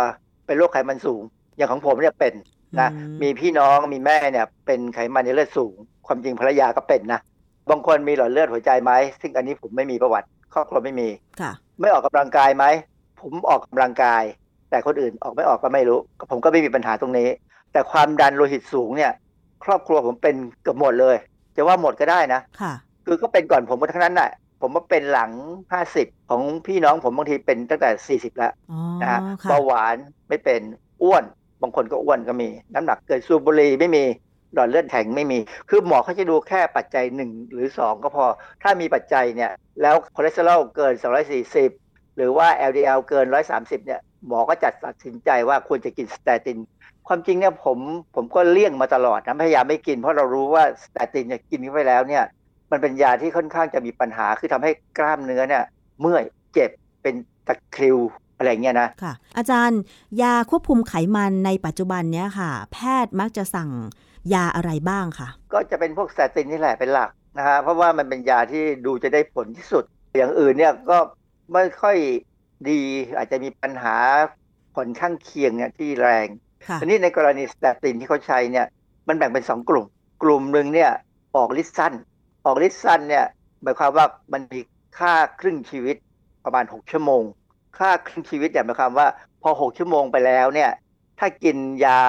[0.46, 1.22] เป็นโรคไขมันสูง
[1.56, 2.34] อย่างของผมเนี่ยเป็น
[2.80, 2.90] นะ
[3.22, 5.76] มีพี่น้องมีแม่เนี่ยเป็นไขมันในเลือดสูง
[6.08, 7.22] ความจริงภรรยาก็เป็นนะ
[7.70, 8.92] บางคนมีหลอดเลือดหัวใจไหม
[9.22, 11.08] ซึ่งอันนี้ผมไม่มีประวัติครอบครัวไม่มี
[11.42, 12.66] ค่ะ ไม่ออกกำลังกายไหม
[13.22, 14.24] ผมออกกำลังกาย
[14.70, 16.00] แต่คนอื่นออกไม่ออกก็ไม่รู้
[16.32, 17.30] ผมก็ไม่มีปัญหาตรงนี้
[17.72, 19.12] แต่ความดันโลหิตสูงเนี่ย
[19.64, 21.16] ครอบครัวผมเป็นเกือบหมดเลย
[21.56, 22.74] จะว่าหมดก็ได้นะค่ะ
[23.06, 24.30] คือก็เป็นก่อนผมทั้งนั้นน่ะ
[24.62, 25.32] ผมว่าเป็นหลัง
[25.72, 28.54] ห้าสิบของพี่น้องผมบางทีเป็นตั้งแต่สี่สิบแล้ว
[29.02, 29.96] นะฮะเบาหวาน
[30.30, 30.62] ไม่เป็น
[31.04, 31.24] อ้วน
[31.62, 34.04] บางคนก็อ้วนก็มี น้ำหนักเกินสูบบุหรี่ไม่มี
[34.54, 35.40] หลอดเลือดแข็งไม่มี
[35.70, 38.26] คือหมอเขาจะดูแค่ปัจจัยหนึ่งหรือ 2 ก็พอ
[38.64, 39.52] ถ้ามีปัจจัยเนี่ย
[39.82, 40.94] แล้วคอเลสเตอรอลเกิน
[41.56, 43.26] 240 หรือว่า LDL เกิน
[43.56, 46.58] 130 เนี่ย หมอก็จะตัดสินใจว่าควรจะกิน statin
[47.08, 47.78] ความจริงเนี่ยผม
[48.16, 52.24] ผมก็เลี่ยงมาตลอดนะพยายามไม่กินเพราะเรารู้ว่า statin เนี่ยกินเข้าไปแล้วเนี่ย
[52.72, 55.64] มันเป็นยาที่ค่อนข้างจะมีปัญหา คือทำให้กล้ามเนื้อเนี่ย
[56.00, 56.24] เมื่อย
[56.54, 57.16] เจ็บเป็น
[57.48, 57.98] ตะคริว
[58.38, 59.82] อะไรเงี้ยนะค่ะ อาจารย์
[60.22, 63.70] ยาควบคุมไขมันในปัจจุบันเนี้ยค่ะ แพทย์มักจะสั่ง
[64.34, 69.84] ยาอะไรบ้างค่ะก็จะเป็นพวก statin นี่แหละเป็นหลักนะฮะเพราะว่ามันเป็นยาที่ดูจะได้ผลที่สุด
[70.18, 70.98] อย่างอื่นเนี่ยก็
[71.54, 71.98] ไม่ค่อย
[72.70, 72.82] ดี
[73.18, 73.96] อาจจะมีปัญหา
[74.76, 76.28] ผลข้างเคียงเนี่ยที่แรง
[76.68, 78.66] ค่ะทีนี้ในกรณี statin ที่เขาใช้เนี่ย
[79.08, 79.86] มันแบ่งเป็นสองกลุ่ม
[80.24, 80.92] กลุ่มหนึ่งเนี่ย
[81.36, 81.94] ออกฤทธิ์สั้น
[82.46, 83.26] ออกฤทธิ์สั้นเนี่ย
[83.62, 84.60] หมายความว่ามันมี
[84.98, 85.96] ค่าครึ่งชีวิต
[86.46, 87.24] ประมาณ 6 ชั่วโมง
[87.78, 89.08] ค่าครึ่งชีวิตเนี่ยหมายความว่า
[89.42, 90.72] พอ 6 ชั่วโมงไปแล้วเนี่ย
[91.20, 92.02] ถ้ากินยา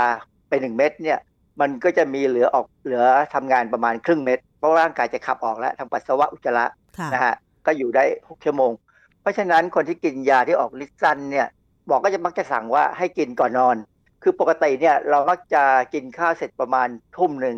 [0.48, 1.18] ไปหนึ่งเม็ดเนี่ย
[1.60, 6.66] มันก็จะมีเหลือออกเหลือทำงานประมาณครึ่งเม็ดเพราะร่างกายจะขับออกแล้วทางปัสสาวะอุจจาระ
[6.98, 7.34] ค่ะนะฮะ
[7.66, 8.72] ก็อยู่ได้6ชั่วโมง
[9.20, 11.48] เพราะฉะนั้นคนที่กินยาที่ออกฤทธิ์สั้นเนี่ย
[11.90, 13.76] บอกก็จะมักจะสั่งว่าให้กินก่อนนอน
[14.22, 15.62] คือปกติเนี่ยเรามักจะ
[15.94, 17.56] กินข้าวเสร็จประมาณทุ่มหนึ่ง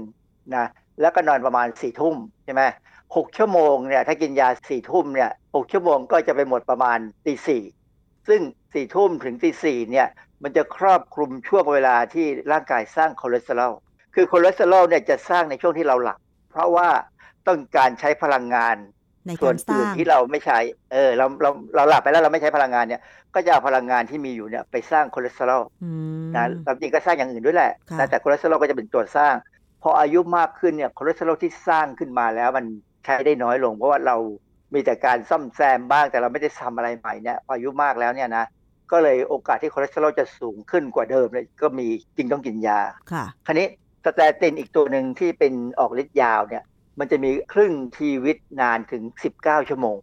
[0.57, 0.66] นะ
[1.01, 2.62] แล้วก็นอนประมาณสี่ทุ่มใช่ไหม
[3.16, 7.62] หกชั่วโมงเนี่ยถ้ากินยาสี่ทุ่มเนี่ยหกชั่วโมงก็จะไปหมดประมาณตีสี่
[8.28, 8.40] ซึ่ง
[8.74, 10.09] สี่ทุ่มถึงตีสี่เนี่ย
[10.42, 13.72] มันจะครอบคลุมช่วงเวลาที่ร่างกายสร้างคอเลสเตอรอล
[14.17, 16.19] คือคอเลสเตอรอลเนี่ยจะสร้างในช่วงที่เราหลับ
[16.51, 16.89] เพราะว่า
[17.47, 18.77] ต้องการใช้พลังงาน
[19.27, 20.59] ในการสร้างส่วนรสอื่นที่เราไม่ใช้
[20.93, 23.01] เออ เราเราเราหลับไปแล้วเราไม่ใช้พลังงานเนี่ย
[23.35, 25.91] ก็จะเอาพลังงานที่มีอยู่เนี่ยไปสร้างคอเลสเตอรอลอื
[26.21, 29.35] มนะความจริงก็สร้างอย่างอื่นด้วยแหละค่ะนะแต่คอเลสเตอรอลก็จะเป็นตัวสร้าง
[29.83, 32.64] พออายุมากขึ้นเนี่ยคอเลสเตอรอลที่สร้างขึ้นมาแล้วมัน
[33.05, 34.17] ใช้ได้น้อยลง เพราะว่าเรา
[34.75, 38.45] มีแต่การซ่อมแซมบ้างแต่เราไม่ได้ทำอะไรใหม่เนี่ยพออายุมากแล้วเนี่ยนะ
[38.93, 41.87] ก็เลยโอกาสที่คอเลสเตอรอลจะสูงขึ้นกว่าเดิมเลยก็มี
[42.17, 42.81] จึงต้องกินยา
[43.12, 43.67] ค่ะ คราวนี้
[44.07, 46.64] สเตตินอีกตัวหนึ่งที่เป็นออกฤทธิ์ยาวเนี่ย
[46.98, 49.02] มันจะมีครึ่งชีวิตนานถึง
[49.36, 49.96] 19 ชั่วโมง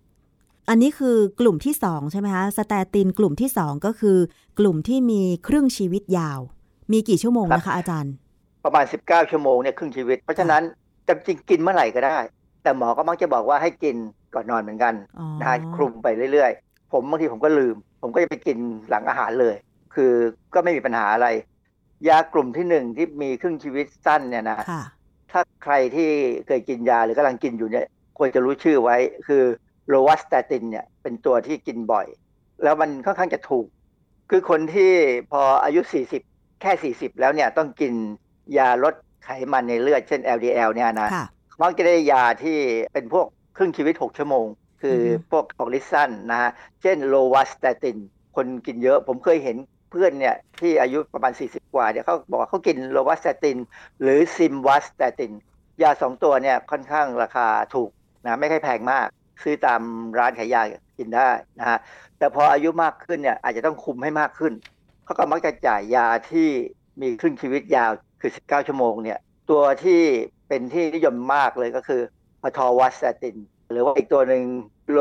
[0.69, 4.17] อันนี้คือกลุ่มที่สองใช่ไหมคะสแตตินกลุ่มที่สองก็คือ
[4.59, 6.39] กลุ่มที่มีครึ่งชีวิตยาว
[6.91, 8.13] มีกี่ชั่วโมงครับนะคะอาจารย์
[8.65, 10.61] ประมาณ 19 ชั่วโมงเนี่ยครึ่งชีวิต เพราะฉะนั้น
[11.07, 12.17] จริงๆกินเมื่อไหร่ก็ได้
[12.63, 13.95] แต่หมอก็มักจะบอกว่าให้กิน
[14.33, 18.57] ก่อนนอนเหมือนกันอ๋อนะฮะคลุมไปเรื่อยๆ ผมบางทีผมก็ลืม ผมก็จะไปกิน
[18.89, 19.55] หลังอาหารเลย
[19.95, 20.11] คือ
[20.53, 21.27] ก็ไม่มีปัญหาอะไร
[22.09, 24.83] ยากลุ่มที่หนึ่งที่มีครึ่งชีวิตสั้นเนี่ยนะค่ะ
[25.31, 26.09] ถ้าใครที่
[26.47, 27.85] เคยกินยาหรือกำลังกินอยู่เนี่ย
[28.17, 28.97] ควรจะรู้ชื่อไว้
[29.27, 29.43] คือ
[29.87, 32.07] โลวัสตาตินเนี่ยเป็นตัวที่กินบ่อย
[32.63, 33.65] แล้วมันค่อนข้างจะถูก
[34.29, 34.91] คือคนที่
[35.31, 35.81] พออายุ
[36.21, 37.93] 40 แค่ 40 แล้วเนี่ยต้องกิน
[38.57, 38.93] ยาลด
[39.23, 41.25] ไขมันในเลือดเช่น LDL เนี่ยนะค่ะ
[41.61, 42.57] มักจะได้ยาที่
[42.93, 43.27] เป็นพวก
[43.57, 44.45] ครึ่งชีวิต 6 ชั่วโมง
[44.81, 46.51] คือออฮึพวกออกฤทธิ์สั้นนะฮะ
[46.81, 47.97] เช่นโลวัสตาติน
[48.35, 49.57] คนกินเยอะ ผมเคยเห็น
[49.93, 53.57] เพื่อนเนี่ยที่อายุประมาณ 40 กว่าเนี่ยเขาบอกว่าเขากินโลวัสตติน
[54.01, 55.31] หรือซิมวัสตติน
[55.81, 57.89] ยาสองตัวเนี่ยค่อนข้างราคาถูก
[58.25, 59.07] นะไม่ค่อยแพงมาก
[59.43, 59.81] ซื้อตาม
[60.19, 60.61] ร้านขายยา
[60.99, 61.29] กินได้
[61.59, 61.79] นะฮะ
[62.17, 64.53] แต่พออายุมากขึ้นเนี่ยอาจจะต้องคุมให้มากขึ้น
[65.05, 66.49] เขาก็มักจะจ่ายยาที่
[67.01, 67.91] มีครึ่งชีวิตยาว
[68.21, 69.19] คือ 19 ชั่วโมงเนี่ย
[69.49, 70.01] ตัวที่
[70.47, 72.01] เป็นที่นิยมมากเลยก็คือ
[72.43, 73.37] อะทอวัสตาติน
[73.71, 74.43] หรือว่าอีกตัวหนึ่ง
[74.91, 74.99] โล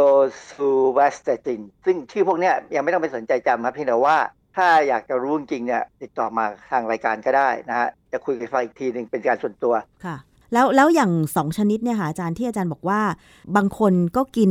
[0.48, 4.16] ซูวัสตาติน ซึ่งชื่อพวกเนี้ยยังไม่ต้องไปสนใจจำครับเพียงแต่ว่า
[4.56, 9.74] ถ้าอยากจะรู้จริงๆเนี่ยติดต่อมาทางรายการก็ได้นะฮะจะคุยกันฟังอีกทีหนึ่งเป็นการส่วนตัว
[10.06, 10.16] ค่ะ
[10.52, 13.00] แล้วแล้วอย่างสองชนิดเนี่ยค่ะอาจารย์ที่อาจารย์บอกว่า
[13.56, 14.50] บางคนก็กิน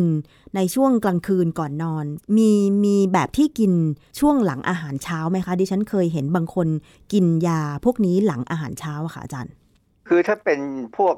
[0.55, 2.05] ในช่วงกลางคืนก่อนนอน
[2.37, 2.51] มี
[2.85, 3.73] มีแบบที่กิน
[4.19, 6.67] ช่วงหลังอาหารเช้าไหมคะดิฉันเคยเห็นบางคน
[7.13, 9.53] กินยาพวกนี้หลังอาหารเช้าอะค่ะอาจารย์
[10.07, 10.59] คือถ้าเป็น
[10.97, 11.15] พวก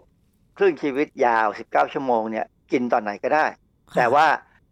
[0.57, 3.45] ครึ่งชีวิตยาว 19 ชั่วโมงเนี่ยกินตอนไหนก็ได้
[3.91, 4.25] ค่ะแต่ว่า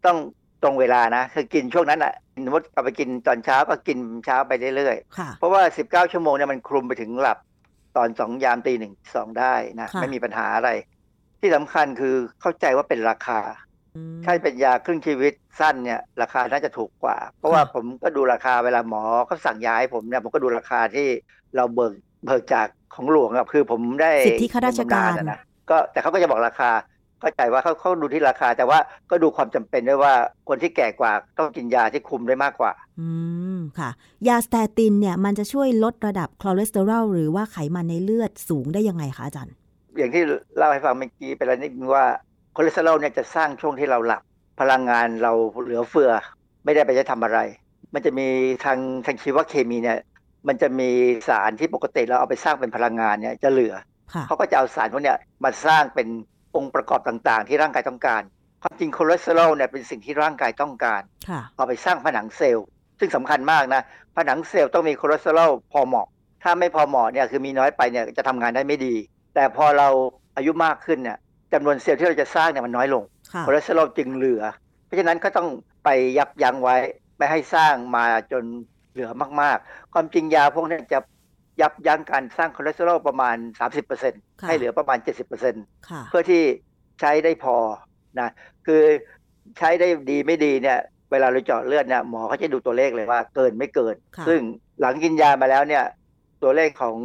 [0.04, 0.18] ต้อง
[0.62, 7.38] ตรงเวลานะ คือกินช่วงนั้นอะสมมติเอาไปกินตอนเช้าก็กินเช้าไปเรื่อยค่ะๆเพราะว่า 19 ชั่วโมงเนี่ยมันคลุมไปถึงหลับ
[7.96, 10.70] ตอนสองยามตีหนึ่งสองได้นะค่ะไม่มีปัญหาอะไร
[11.40, 13.40] ที่สำคัญคือเข้าใจว่าเป็นราคา
[13.96, 21.08] อืมถ้าเป็นยาครึ่งชีวิตสั้นเนี่ย ราคาน่าจะถูกกว่า เพราะว่าค่ะผมก็ดูราคาเวลาหมอเขาสั่งยาให้ผมเนี่ยผมก็ดูราคาที่
[21.56, 21.94] เราเบิก
[22.24, 25.40] เบิกจากของหลวงอะคือผมได้สิทธิข้าราชการบำนญอะนะ
[25.70, 26.70] ก็แต่เขาก็จะบอกราคา
[27.22, 28.78] เข้าใจว่าเขาเขาดูที่ราคา แต่ว่า
[29.10, 30.14] ก็ดูความจำเป็นด้วยว่า
[30.48, 33.08] คนที่แก่กว่าต้องกินยาที่คุมได้มากกว่า อื
[33.56, 33.90] มค่ะ
[34.28, 39.54] ยาสเตตินเนี่ยมันจะช่วยลดระดับคอเลสเตอรอลหรือว่าไขมันในเลือดสูงได้ยังไงคะอาจารย์
[39.98, 40.22] อย่างที่
[40.56, 42.04] เล่าให้ฟังเมื่อกี้ไปแล้วนิดนึงว่า
[42.56, 44.22] คอเลสเตอรอลเนี่ยจะสร้างช่วงที่เราหลับ
[44.60, 46.10] พลังงานเราเหลือเฟือ
[46.64, 47.38] ไม่ได้ไปจะทำอะไร
[47.94, 48.26] มันจะมี
[48.64, 49.98] ทางทางชีวเคมีเนี่ย
[50.48, 50.90] มันจะมี
[51.28, 53.74] สารที่ปกติเราเอาไปสร้างเป็นพลังงานเนี่ยจะเหลือ
[54.14, 56.08] ค่ะเขาก็จะเอาสารพวกเนี้ยมาสร้างเป็น
[56.56, 58.22] องค์ประกอบต่างๆ ที่ร่างกายต้องการ
[58.62, 62.66] ความจริงคอเลสเตอรอลเนี่ยเป็นสิ่งที่ร่างกายต้องการค่ะเอาไปสร้างผนังเซลล์
[62.98, 63.82] ซึ่งสำคัญมากนะ
[64.16, 66.06] ผนังเซลล์ต้องมีคอเลสเตอรอลพอเหมาะ
[66.42, 68.94] ถ้าไม่พอเหมาะเนี่ยคือมีน้อยไปเนี่ยจะทำงานได้ไม่ดี
[69.34, 69.88] แต่พอเรา
[70.36, 71.18] อายุมากขึ้นเนี่ย
[71.52, 74.42] จำนวนเซลล์ที่เราจะสร้างเนี่ยมันน้อยลงค่ะคอเลสเตอรอลจึงเหลือ
[74.84, 75.48] เพราะฉะนั้นก็ต้อง
[75.84, 75.88] ไป
[76.18, 76.76] ยับยั้งไว้
[77.18, 78.44] ไม่ให้สร้างมาจน
[78.92, 80.98] เหลือมากๆ ความจริงยาพวกนี้จะ
[81.60, 83.36] ยับยั้งการสร้างคอเลสเตอรอลประมาณ
[83.90, 84.98] 30%ค่ะให้เหลือประมาณ
[85.42, 86.42] 70%ค่ะเพื่อที่
[87.00, 87.56] ใช้ได้พอ
[88.20, 88.30] นะ
[88.66, 88.82] คือ
[89.58, 90.78] ใช้ได้ดีไม่ดีเนี่ย
[91.10, 94.40] เวลาเราเจาะเลือดเนี่ยหมอเขาจะดูตัวเลขเลยว่าเกินไม่เกินค่ะซึ่ง
[94.80, 95.84] หลังกินยามาแล้วเนี่ย
[96.42, 96.96] ตัวเลขของ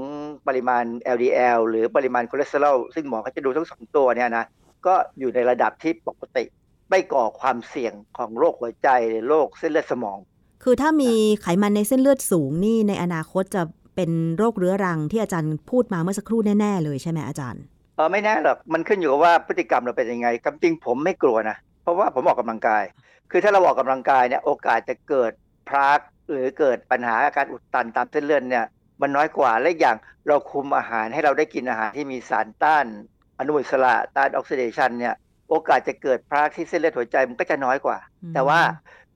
[0.47, 0.83] ปริมาณ
[1.15, 4.45] LDL หรือปริมาณคอเลสเตอรอลซึ่งหมอเขาจะดูทั้งสองตัวเนี่ยนะ
[4.87, 6.43] ก็อยู่ในระดับที่ปกติ
[6.89, 10.17] ไม่ก่อความเสี่ยงของโรคหัวใจหรือโรคเส้นเลือดสมอง
[10.63, 13.61] คือถ้ามีไขมันในเส้นเลือดสูงนี่ในอนาคตจะ
[13.97, 17.63] เป็นโรคเรื้อรังที่อาจารย์พูดมาเมื่อสักครู่แน่ๆเลยใช่ไหมอาจารย์
[17.95, 22.83] เออไม่แน่หรอกมันขึ้นอยู่กับว่าพฤติกรรมเราเป็นยังไงคำจริงผมไม่กลัวนะเพราะว่าผมออกกำลังกาย
[23.31, 25.31] คือถ้าเราออกกำลังกายเนี่ยโอกาสจะเกิด
[25.69, 25.99] พราก
[26.31, 28.65] หรือเกิดปัญหาอาการอุดตันตามเส้นเลือดเนี่ย
[29.01, 32.85] มันน้อยกว่าและอีกอย่างเราคุมอาหารให้เราได้กินอาหารที่มีสารต้าน
[33.37, 35.15] อนุมูลอิสระต้านออกซิเดชันเนี่ย
[35.49, 38.59] โอกาสจะเกิดพรากที่เส้นเลือดหัวใจมันก็จะน้อยกว่าอืมแต่ว่า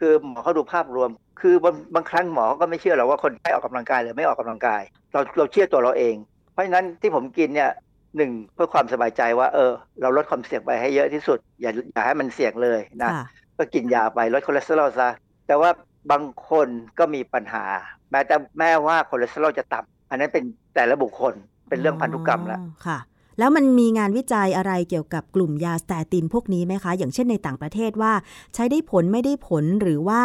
[0.04, 1.10] คือหมอเขาดูภาพรวม
[1.42, 4.82] คือบางบางครั้งหมอก็ไม่เชื่อหรอกว่าคนไข้ออกกำลังกายหรือไม่ออกกำลังกาย
[5.12, 6.16] เราเราเชื่อตัวเราเอง
[6.52, 7.72] เพราะฉะนั้นที่ผมกินเนี่ย
[8.18, 9.72] หนึ่งเพื่อความสบายใจว่าเออ
[10.02, 13.26] เราลดความเสี่ยงไปให้เยอะที่สุด อย่าอย่าให้มันเสี่ยงเลยนะค่ะ
[13.58, 15.10] ก็กินยาไปลดคอเลสเตอรอลซะ
[15.48, 15.70] แต่ว่า
[16.12, 16.68] บางคน
[17.00, 17.66] ก็มีปัญหา
[18.12, 20.44] แม้แต่แม้ว่าคอเลสเตอรอลจะต่ำอันนั้นเป็น
[20.76, 21.34] แต่ละบุคคล
[21.70, 22.98] เป็นเรื่องพันธุกรรมแล้วอ๋อค่ะ
[23.42, 28.14] แล้วมันมีงานวิจัยอะไรเกี่ยวกับกลุ่มยาสเตตินพวกนี้ไหมคะ อย่างเช่นในต่างประเทศว่า
[28.56, 30.22] ใช้ได้ผลไม่ได้ผลหรือว่า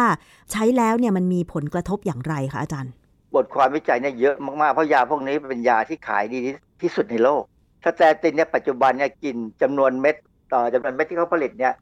[0.51, 2.91] ใช้แล้วเนี่ยมันมีผลกระทบอย่างไรคะอาจารย์
[3.35, 6.41] บทความวิจัยเนี่ยเยอะมากๆ เพราะยาพวกนี้เป็นยาที่ขายดี
[6.81, 7.43] ที่สุดในโลก
[7.83, 10.15] สเตตินเนี่ยปัจจุบันเนี่ยกินจำนวนเม็ด
[10.53, 11.73] ต่อจำนวนเม็ดที่เขาผลิตเนี่ย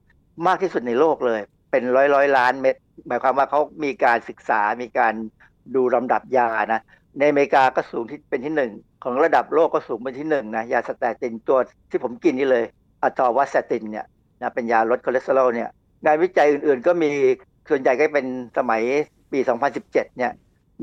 [0.48, 2.76] มากที่สุดในโลกเลย เป็นร้อยร้อยล้านเม็ด
[3.08, 5.14] หมายความว่าเขามีการศึกษามีการ
[5.76, 6.82] ดูลำดับยานะ
[7.20, 8.72] ในอเมริกาก็สูงที่เป็นที่หนึ่ง
[9.06, 12.64] ของระดับโลกก็สูงเป็นที่หนึ่งนะยาสเตตินตัวที่ผมกินนี่เลย
[13.02, 14.06] atorvastatin เนี่ย
[14.42, 15.70] นะเป็นยาลดคอเลสเตอรอลเนี่ย
[16.06, 17.10] งานวิจัยอื่นๆ ก็มี
[17.70, 18.28] ส่วนใหญ่ก็เป็น
[18.58, 18.82] สมัย
[19.32, 19.40] ปี
[19.74, 20.32] 2017 เนี่ย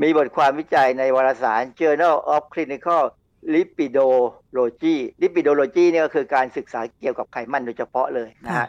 [0.03, 3.03] มีบทความวิจัยในวารสาร Journal of Clinical
[3.55, 8.69] Lipidology Lipidology เนี่ยก็คือการศึกษาเกี่ยวกับไขมันโดยเฉพาะเลยนะฮะ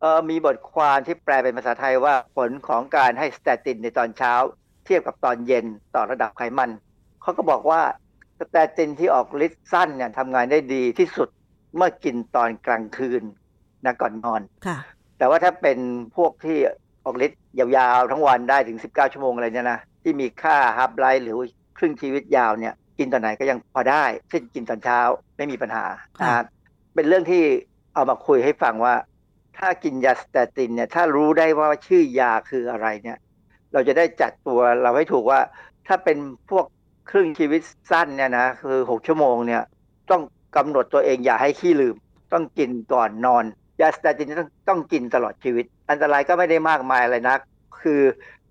[0.00, 4.34] เออมีบทความที่แปลเป็นภาษาไทยว่าผลของการให้สเตตินในตอนเช้า
[4.86, 6.70] เทียบกับตอนเย็นต่อระดับไขมัน
[7.22, 7.80] เขาก็บอกว่า
[8.38, 11.28] สเตตินที่ออกฤทธิ์สั้นเนี่ยทำงานได้ดีที่สุด
[11.76, 13.22] เมื่อกินตอนกลางคืน
[13.84, 14.78] นะก่อนนอนค่ะ
[15.18, 15.78] แต่ว่าถ้าเป็น
[16.16, 16.58] พวกที่
[17.04, 21.36] ออกฤทธิ์ยาวๆ ทั้งวันได้ถึง 19 ชั่วโมงอะไรเนี่ยนะที่มีค่า half-life หรือ
[21.78, 25.00] ครึ่งชีวิตยาวเนี่ย กินตอนไหนก็ยังพอได้ เช่นกินตอนเช้า
[25.36, 25.84] ไม่มีปัญหา
[26.20, 26.46] ค่ะนะครับ
[26.94, 27.44] เป็นเรื่องที่
[27.94, 28.94] เอามาคุยให้ฟังว่า
[29.58, 33.18] ถ้ากินยาสเตตินเนี่ยถ้ารู้ได้ว่าชื่อยาคืออะไรเนี่ย
[33.72, 35.40] เราจะได้จัดตัวเราให้ถูกว่า
[35.86, 36.18] ถ้าเป็น
[36.50, 36.66] พวก
[37.10, 39.62] ครึ่งชีวิตสั้นเนี่ยนะคือ6ชั่วโมงเนี่ย
[40.10, 40.22] ต้อง
[40.56, 41.96] กำหนดตัวเองอย่าให้ขี้ลืม
[42.32, 43.44] ต้องกินก่อนนอน
[43.80, 47.40] ยาสเตตินต้องต้องกินตลอดชีวิต อันตรายก็ไม่ได้มากมายอะไรนัก
[47.82, 48.00] คือ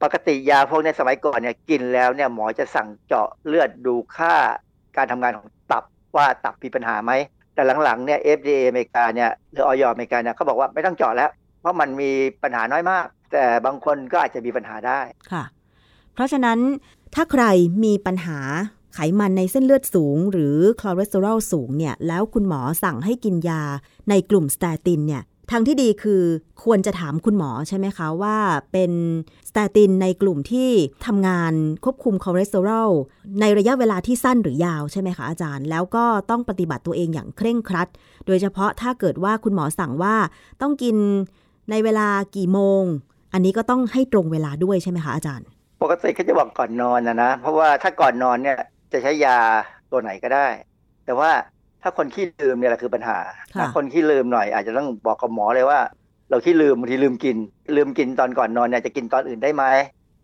[0.03, 4.35] ปกติยาพวกเนี้สมัยก่อนเนี่ยกินแล้วเนี่ยหมอจะสั่งเจาะเลือดดูค่า
[4.97, 5.83] การทำงานของตับ
[6.15, 7.11] ว่าตับมีปัญหาไหม
[7.53, 11.29] แต่หลังๆเนี่ย FDA อเมริกาเนี่ยหรือออยอเมริกาเนี่ยเขาบอกว่าไม่ต้องเจาะแล้ว
[11.59, 12.11] เพราะมันมี
[12.43, 14.99] ปัญหาน้อยมาก แต่บางคนก็อาจจะมีปัญหาได้
[15.31, 15.43] ค่ะ
[16.13, 16.59] เพราะฉะนั้น
[17.15, 17.43] ถ้าใคร
[17.83, 18.39] มีปัญหา
[18.93, 23.63] ไขมันในเส้นเลือดสูง หรือคอเลสเตอรอลสูงเนี่ยแล้วคุณหมอสั่งให้กินยา
[24.09, 26.23] ในกลุ่มสเตตินเนี่ยทางที่ดีคือ
[26.63, 28.37] ควรจะถามคุณหมอใช่ไหมคะว่า
[28.71, 28.91] เป็น
[29.49, 30.69] สเตตินในกลุ่มที่
[31.05, 31.53] ทำงาน
[31.83, 32.89] ควบคุมคอเลสเตอรอล
[33.41, 37.87] ในระยะเวลาที่สั้นหรือยาวใช่ไหมคะอาจารย์ แล้วก็ต้องปฏิบัติตัวเองอย่างเคร่งครัด
[38.25, 40.15] โดยเฉพาะถ้าเกิดว่าคุณหมอสั่งว่า
[40.61, 40.95] ต้องกิน
[41.69, 42.83] ในเวลากี่โมง
[43.33, 45.47] อันนี้ก็ต้องให้ตรงเวลาด้วยใช่ไหมคะอาจารย์
[45.83, 48.57] ปกติเขาจะบอกก่อนนอนนะนะ เพราะว่าถ้าก่อนนอนเนี่ย
[48.91, 49.37] จะใช้ยา
[49.91, 50.47] ตัวไหนก็ได้
[51.05, 51.31] แต่ว่า
[51.81, 53.17] ถ้าคนขี้ลืมเนี่ยแหละคือปัญหา
[53.55, 55.79] ค่ะถ้าคนขี้ลืมหน่อย อาจจะต้องบอกกับหมอเลยว่า
[56.29, 57.37] เราขี้ลืมบางทีลืมกิน
[57.75, 59.63] ลืมกินตอนก่อนนอนเนี่ยจะกินตอนอื่นได้ไหม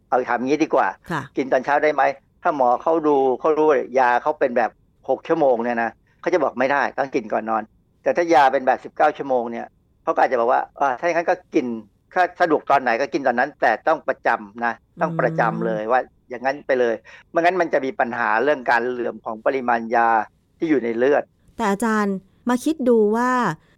[0.09, 2.01] เอาถามงี้ดีกว่าค่ะกินตอนเช้าได้ไหม
[2.43, 4.71] ถ้าหมอเขาดูเขารู้ว่ายาเขาเป็นแบบ
[5.09, 5.89] หกชั่วโมงเนี่ยนะ
[6.21, 7.63] เขาจะบอกไม่ได้ต้องกินก่อนนอน
[8.03, 9.67] แต่ถ้ายาเป็นแบบสิบเก้าชั่วโมงเนี่ย
[10.03, 11.65] เขาก็อาจจะบอกว่าอ่าถ้าอย่างนั้นก็กิน
[12.13, 16.95] ถ้าสะดวกตอนไหนก็กินตอนนั้น แต่ต้องประจำนะต้องประจำเลยว่าอย่างนั้นไปเลย
[17.31, 20.09] ไม่งั้นมันจะมีปัญหาเรื่องการเหลื่อมของปริมาณยา
[20.57, 21.23] ที่อยู่ในเลือด
[21.57, 22.15] แต่อาจารย์
[22.49, 23.31] มาคิดดูว่า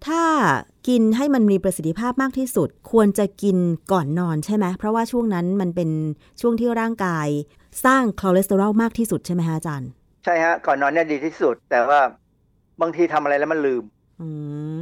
[0.08, 0.22] ถ้า
[0.88, 3.58] กินให้มันมีประสิทธิภาพมากที่สุด ควรจะกิน
[3.92, 5.90] ก่อนนอนใช่ไหมเพราะว่าช่วงนั้นมันเป็น
[6.42, 7.28] ช่วงที่ร่างกาย
[7.86, 9.90] สร้างคอเลสเตอรอลมากที่สุดใช่ไหมคะอาจารย์
[10.24, 12.00] ใช่ฮะก่อนนอนเนี่ยดีที่สุด แต่ว่า
[12.82, 13.84] บางทีทำอะไรแล้วมันลืม
[14.22, 14.28] อื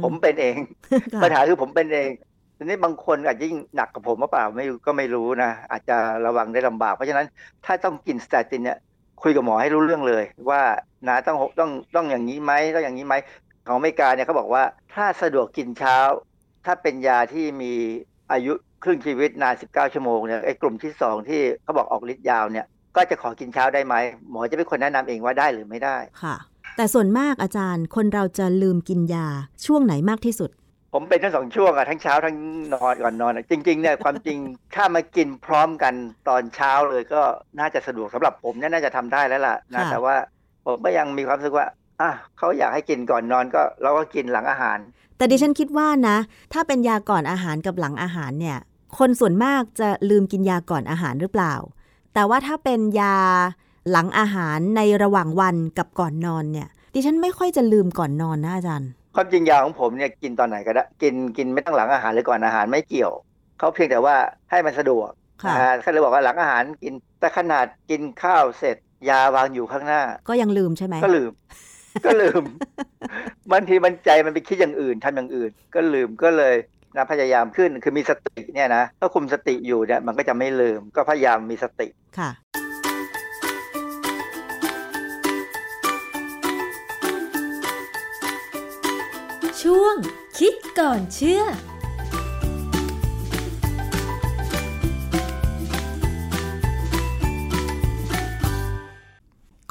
[0.04, 0.56] ผมเป็นเอง
[1.14, 2.10] ค่ะปัญหาคือผมเป็นเอง
[2.62, 5.96] ทีนี้บางคนอาจจะยิ่งหนักกับผมหรือเปล่าไม่ก็ไม่รู้นะอาจจะ
[6.26, 7.26] ระวังได้ลำบาก เพราะฉะนั้น
[7.64, 8.78] ถ้าต้องกินสเตตินเนี่ย
[9.22, 10.62] คุยกับหมอให้รู้เรื่องเลย ว่า
[11.08, 13.14] นะต้องต้องต้องอย่างนี้ไหมต้องอย่างนี้ไหม
[13.66, 14.62] ของอเมริกาเนี่ยเขาบอกว่า
[14.94, 15.98] ถ้าสะดวกกินเช้า
[16.66, 17.72] ถ้าเป็นยาที่มี
[18.32, 18.52] อายุ
[18.84, 23.94] ครึ่งชีวิตนาน 19 ชั่วโมงเนี่ยไอ้กลุ่มที่สองที่เขาบอกออกฤทธิ์ยาวเนี่ยก็จะขอกินเช้าได้ไหม
[24.30, 26.36] หมอจะเป็นคนแนะนำเองว่าได้หรือไม่ได้ค่ะ
[26.76, 29.26] แต่ส่วนมากอาจารย์คนเราจะลืมกินยา
[29.66, 30.50] ช่วงไหนมากที่สุด
[30.92, 32.36] ผมเป็นทั้งสองช่วงอะทั้งเช้าทั้ง
[32.74, 34.38] นอนก่อนนอนอะจริงๆเนี่ยความจริง
[34.74, 35.94] ถ้ามากินพร้อมกัน
[36.28, 37.22] ตอนเช้าเลยก็
[37.58, 40.14] น่าจะสะดวกสำหรับผมเนี่ยน่าจะทำได้แล้วล่ะนะค่ะ แต่ว่า
[40.66, 41.66] ผมก็ยังมีความรู้สึกว่า
[42.00, 44.78] อะเขาอยากให้กินก่อนนอนก็เราก็กินหลังอาหาร
[45.16, 46.16] แต่ดิฉันคิดว่านะ
[46.52, 48.58] ถ้าเป็นยาก่อนอาหารกับหลังอาหารเนี่ย
[48.98, 51.54] คนส่วนมากจะลืมกินยาก่อนอาหารหรือเปล่า
[52.14, 53.16] แต่ว่าถ้าเป็นยา
[53.90, 63.12] หลังอาหารในระหว่างวันกับก่อนนอนเนี่ย ดิฉันไม่ค่อยจะลืมก่อนนอนนะอาจารย์ ความจริงยาของผมเนี่ยกินตอนไหนก็ได้กินกินไม่ต้องหลังอาหารหรือก่อนอาหารไม่เกี่ยว
[63.58, 64.14] เขาเพียงแต่ว่า
[64.50, 65.10] ให้มันสะดวก
[65.42, 68.76] ค่ะอ่าเขาเลยบอกว่าหลังอาหารกินแต่ขนาดกินข้าวเสร็จ
[69.10, 71.32] ยาวางอยู่ข้างหน้า ก็ยังลืมใช่ไหมก็ลืม
[72.06, 72.42] ก็ลืม
[73.52, 76.54] บางทีมันใจมันไปคิดอย่างอื่นทำอย่างอื่น ก็ลืมก็เลย
[76.96, 81.88] นะพยายามขึ้นคือมีสติเนี่ยนะถ้าคุมสติอยู่เนี่ยมันก็จะไม่ลืมก็พยายามมีสติ
[82.18, 82.30] ค่ะ
[89.62, 89.94] ช่วง
[90.38, 91.42] คิดก่อนเชื่อ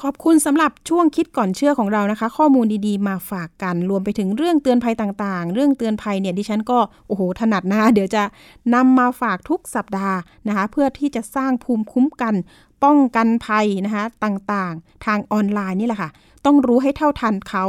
[0.01, 8.23] ขอบคุณสำหรับช่วงคิดก่อนเชื่อของเรานะคะ ข้อมูลดีๆมาฝากกัน รวมไปถึงเรื่องเตือนภัยต่างๆ เรื่องเตือนภัยเนี่ยดิฉันก็โอ้โหถนัดนะเดี๋ยวจะ
[8.73, 10.17] นำมาฝากทุกสัปดาห์
[10.47, 12.35] นะคะ เพื่อที่จะสร้างภูมิคุ้มกัน
[12.83, 16.09] ป้องกันภัยนะคะ ต่างๆ ทางออนไลน์นี่แหละค่ะ
[16.45, 17.65] ต้องรู้ให้เท่าทันเขา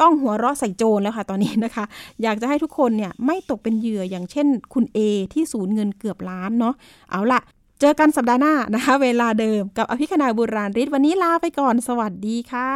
[0.00, 1.84] ต้องหัวเราะใส่โจรแล้วค่ะตอนนี้นะคะ
[2.22, 4.98] อยากจะให้ทุกคนเนี่ยไม่ตกเป็นเหยื่ออย่างเช่น คุณ A
[5.32, 6.74] ที่สูญเงินเกือบล้านเนาะ
[7.10, 7.40] เอาละ
[7.80, 12.70] เจอกันสัปดาห์หน้านะคะ เวลาเดิมกับอภิคณาบุราริศวันนี้ลาไปก่อนสวัสดีค่ะ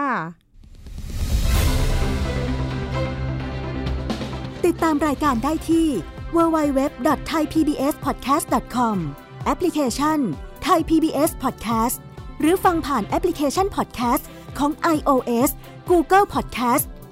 [4.67, 5.89] ติดตามรายการได้ที่
[6.37, 8.97] www.thaipbspodcast.com
[9.45, 10.19] แอปพลิเคชัน
[10.67, 11.97] Thai PBS Podcast
[12.41, 14.25] หรือฟังผ่านแอปพลิเคชัน Podcast
[14.59, 15.51] ของ iOS
[15.91, 16.85] Google Podcast